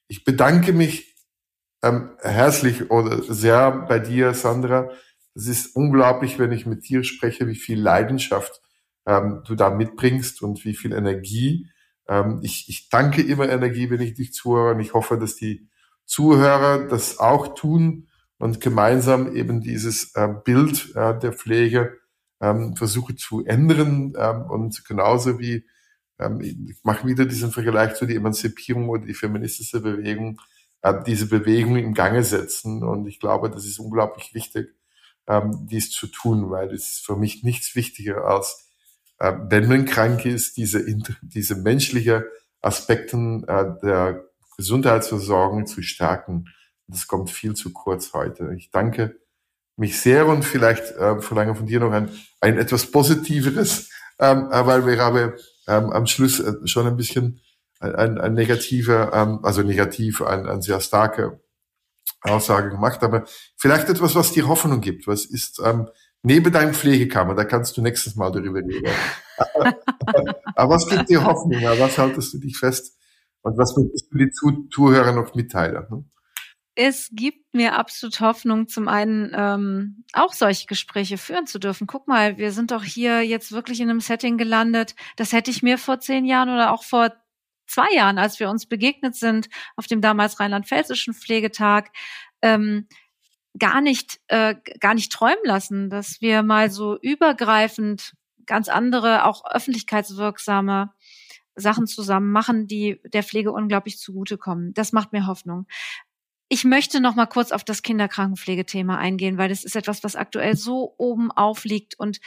[0.06, 1.09] Ich bedanke mich
[1.82, 4.90] ähm, herzlich oder sehr bei dir, Sandra.
[5.34, 8.60] Es ist unglaublich, wenn ich mit dir spreche, wie viel Leidenschaft
[9.06, 11.68] ähm, du da mitbringst und wie viel Energie.
[12.08, 15.68] Ähm, ich, ich danke immer Energie, wenn ich dich zuhöre und ich hoffe, dass die
[16.04, 18.08] Zuhörer das auch tun
[18.38, 21.98] und gemeinsam eben dieses äh, Bild äh, der Pflege
[22.40, 25.66] ähm, versuche zu ändern ähm, und genauso wie
[26.18, 30.40] ähm, ich mache wieder diesen Vergleich zu die Emanzipierung oder die feministische Bewegung
[31.06, 32.82] diese Bewegung im Gange setzen.
[32.82, 34.74] Und ich glaube, das ist unglaublich wichtig,
[35.26, 38.68] ähm, dies zu tun, weil es ist für mich nichts wichtiger als,
[39.18, 40.84] äh, wenn man krank ist, diese,
[41.22, 42.26] diese menschliche
[42.62, 44.24] Aspekten äh, der
[44.56, 46.46] Gesundheitsversorgung zu stärken.
[46.86, 48.52] Das kommt viel zu kurz heute.
[48.56, 49.16] Ich danke
[49.76, 52.10] mich sehr und vielleicht äh, verlange von dir noch ein,
[52.40, 55.32] ein etwas positiveres, ähm, weil wir haben
[55.66, 57.40] ähm, am Schluss äh, schon ein bisschen
[57.80, 61.40] ein, ein negativer, ähm, also negativ, ein, ein sehr starke
[62.22, 63.24] Aussage gemacht, aber
[63.56, 65.06] vielleicht etwas, was dir Hoffnung gibt.
[65.06, 65.88] Was ist ähm,
[66.22, 67.34] neben deinem Pflegekammer?
[67.34, 68.92] Da kannst du nächstes Mal darüber reden.
[70.54, 71.62] aber was gibt dir Hoffnung?
[71.62, 72.96] Was haltest du dich fest?
[73.42, 75.86] Und was möchtest du die Zuhörer noch mitteilen?
[75.90, 76.04] Ne?
[76.74, 81.86] Es gibt mir absolut Hoffnung, zum einen ähm, auch solche Gespräche führen zu dürfen.
[81.86, 84.94] Guck mal, wir sind doch hier jetzt wirklich in einem Setting gelandet.
[85.16, 87.10] Das hätte ich mir vor zehn Jahren oder auch vor
[87.70, 91.90] zwei Jahren, als wir uns begegnet sind auf dem damals rheinland-pfälzischen Pflegetag,
[92.42, 92.88] ähm,
[93.58, 98.14] gar nicht äh, gar nicht träumen lassen, dass wir mal so übergreifend
[98.46, 100.92] ganz andere, auch öffentlichkeitswirksame
[101.56, 104.72] Sachen zusammen machen, die der Pflege unglaublich zugutekommen.
[104.74, 105.66] Das macht mir Hoffnung.
[106.52, 110.56] Ich möchte noch mal kurz auf das Kinderkrankenpflegethema eingehen, weil das ist etwas, was aktuell
[110.56, 111.96] so oben aufliegt.
[111.96, 112.18] Und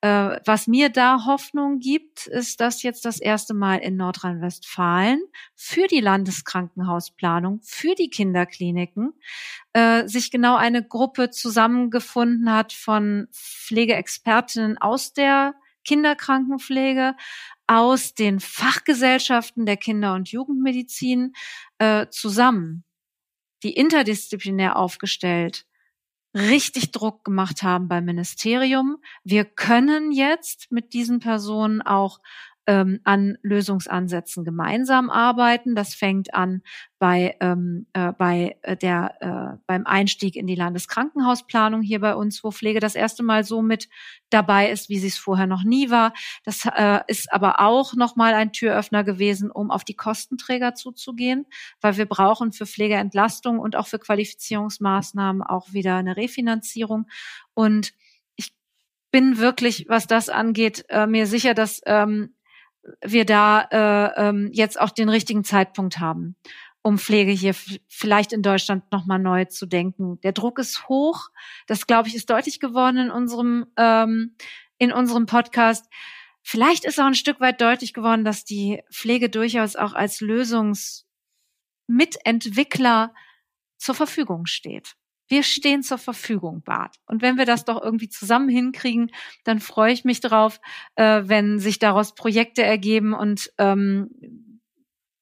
[0.00, 5.20] äh, was mir da Hoffnung gibt, ist, dass jetzt das erste Mal in Nordrhein-Westfalen
[5.54, 9.12] für die Landeskrankenhausplanung, für die Kinderkliniken
[9.74, 15.54] äh, sich genau eine Gruppe zusammengefunden hat von Pflegeexpertinnen aus der
[15.84, 17.14] Kinderkrankenpflege,
[17.68, 21.32] aus den Fachgesellschaften der Kinder- und Jugendmedizin
[21.78, 22.82] äh, zusammen
[23.62, 25.66] die interdisziplinär aufgestellt
[26.34, 28.98] richtig Druck gemacht haben beim Ministerium.
[29.24, 32.20] Wir können jetzt mit diesen Personen auch
[32.68, 35.74] ähm, an Lösungsansätzen gemeinsam arbeiten.
[35.74, 36.60] Das fängt an
[36.98, 42.44] bei, ähm, äh, bei äh, der, äh, beim Einstieg in die Landeskrankenhausplanung hier bei uns,
[42.44, 43.88] wo Pflege das erste Mal so mit
[44.28, 46.12] dabei ist, wie sie es vorher noch nie war.
[46.44, 51.46] Das äh, ist aber auch nochmal ein Türöffner gewesen, um auf die Kostenträger zuzugehen,
[51.80, 57.06] weil wir brauchen für Pflegeentlastung und auch für Qualifizierungsmaßnahmen auch wieder eine Refinanzierung.
[57.54, 57.94] Und
[58.36, 58.52] ich
[59.10, 62.34] bin wirklich, was das angeht, äh, mir sicher, dass ähm,
[63.04, 66.36] wir da äh, ähm, jetzt auch den richtigen Zeitpunkt haben,
[66.82, 67.54] um Pflege hier
[67.88, 70.20] vielleicht in Deutschland nochmal neu zu denken.
[70.22, 71.28] Der Druck ist hoch.
[71.66, 74.36] Das, glaube ich, ist deutlich geworden in unserem, ähm,
[74.78, 75.86] in unserem Podcast.
[76.42, 83.12] Vielleicht ist auch ein Stück weit deutlich geworden, dass die Pflege durchaus auch als Lösungsmitentwickler
[83.76, 84.94] zur Verfügung steht.
[85.28, 86.96] Wir stehen zur Verfügung, Bart.
[87.06, 89.10] Und wenn wir das doch irgendwie zusammen hinkriegen,
[89.44, 90.60] dann freue ich mich drauf,
[90.96, 93.12] äh, wenn sich daraus Projekte ergeben.
[93.12, 94.10] Und ähm,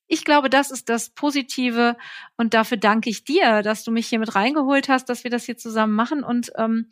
[0.06, 1.96] ich glaube, das ist das Positive.
[2.36, 5.44] Und dafür danke ich dir, dass du mich hier mit reingeholt hast, dass wir das
[5.44, 6.22] hier zusammen machen.
[6.22, 6.88] Und ähm,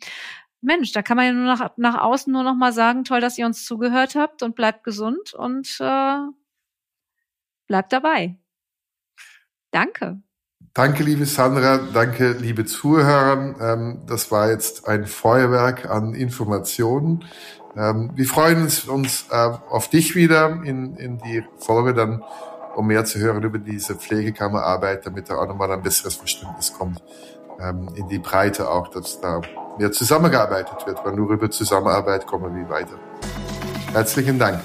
[0.61, 3.37] Mensch, da kann man ja nur nach, nach außen nur noch mal sagen, toll, dass
[3.37, 6.17] ihr uns zugehört habt und bleibt gesund und äh,
[7.67, 8.37] bleibt dabei.
[9.71, 10.24] Danke.
[10.73, 13.55] Danke, liebe Sandra, danke, liebe Zuhörer.
[13.59, 17.23] Ähm, das war jetzt ein Feuerwerk an Informationen.
[17.77, 22.23] Ähm, wir freuen uns, uns äh, auf dich wieder in, in die Folge dann,
[22.75, 27.01] um mehr zu hören über diese Pflegekammerarbeit, damit da auch nochmal ein besseres Verständnis kommt
[27.59, 29.41] ähm, in die Breite auch, dass da
[29.77, 32.97] mehr zusammengearbeitet wird, weil nur über Zusammenarbeit kommen wir weiter.
[33.93, 34.59] Herzlichen Dank.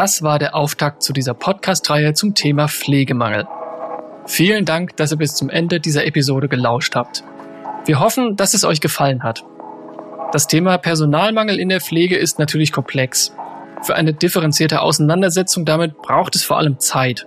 [0.00, 3.46] Das war der Auftakt zu dieser Podcast-Reihe zum Thema Pflegemangel.
[4.24, 7.22] Vielen Dank, dass ihr bis zum Ende dieser Episode gelauscht habt.
[7.84, 9.44] Wir hoffen, dass es euch gefallen hat.
[10.32, 13.36] Das Thema Personalmangel in der Pflege ist natürlich komplex.
[13.82, 17.26] Für eine differenzierte Auseinandersetzung damit braucht es vor allem Zeit.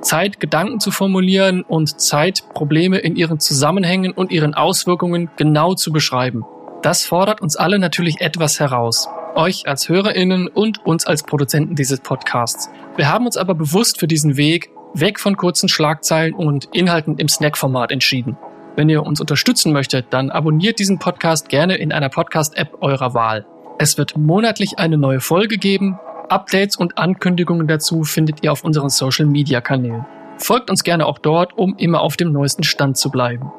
[0.00, 5.92] Zeit, Gedanken zu formulieren und Zeit, Probleme in ihren Zusammenhängen und ihren Auswirkungen genau zu
[5.92, 6.46] beschreiben.
[6.80, 12.00] Das fordert uns alle natürlich etwas heraus euch als HörerInnen und uns als Produzenten dieses
[12.00, 12.68] Podcasts.
[12.96, 17.28] Wir haben uns aber bewusst für diesen Weg weg von kurzen Schlagzeilen und Inhalten im
[17.28, 18.36] Snack-Format entschieden.
[18.76, 23.46] Wenn ihr uns unterstützen möchtet, dann abonniert diesen Podcast gerne in einer Podcast-App eurer Wahl.
[23.78, 25.98] Es wird monatlich eine neue Folge geben.
[26.28, 30.04] Updates und Ankündigungen dazu findet ihr auf unseren Social-Media-Kanälen.
[30.38, 33.50] Folgt uns gerne auch dort, um immer auf dem neuesten Stand zu bleiben.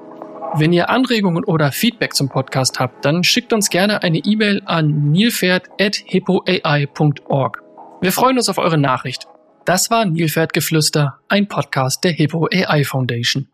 [0.56, 5.12] Wenn ihr Anregungen oder Feedback zum Podcast habt, dann schickt uns gerne eine E-Mail an
[5.12, 7.64] nilpferd.hippoai.org.
[8.02, 9.28] Wir freuen uns auf eure Nachricht.
[9.66, 13.48] Das war Nilpferdgeflüster, ein Podcast der Hippo AI Foundation.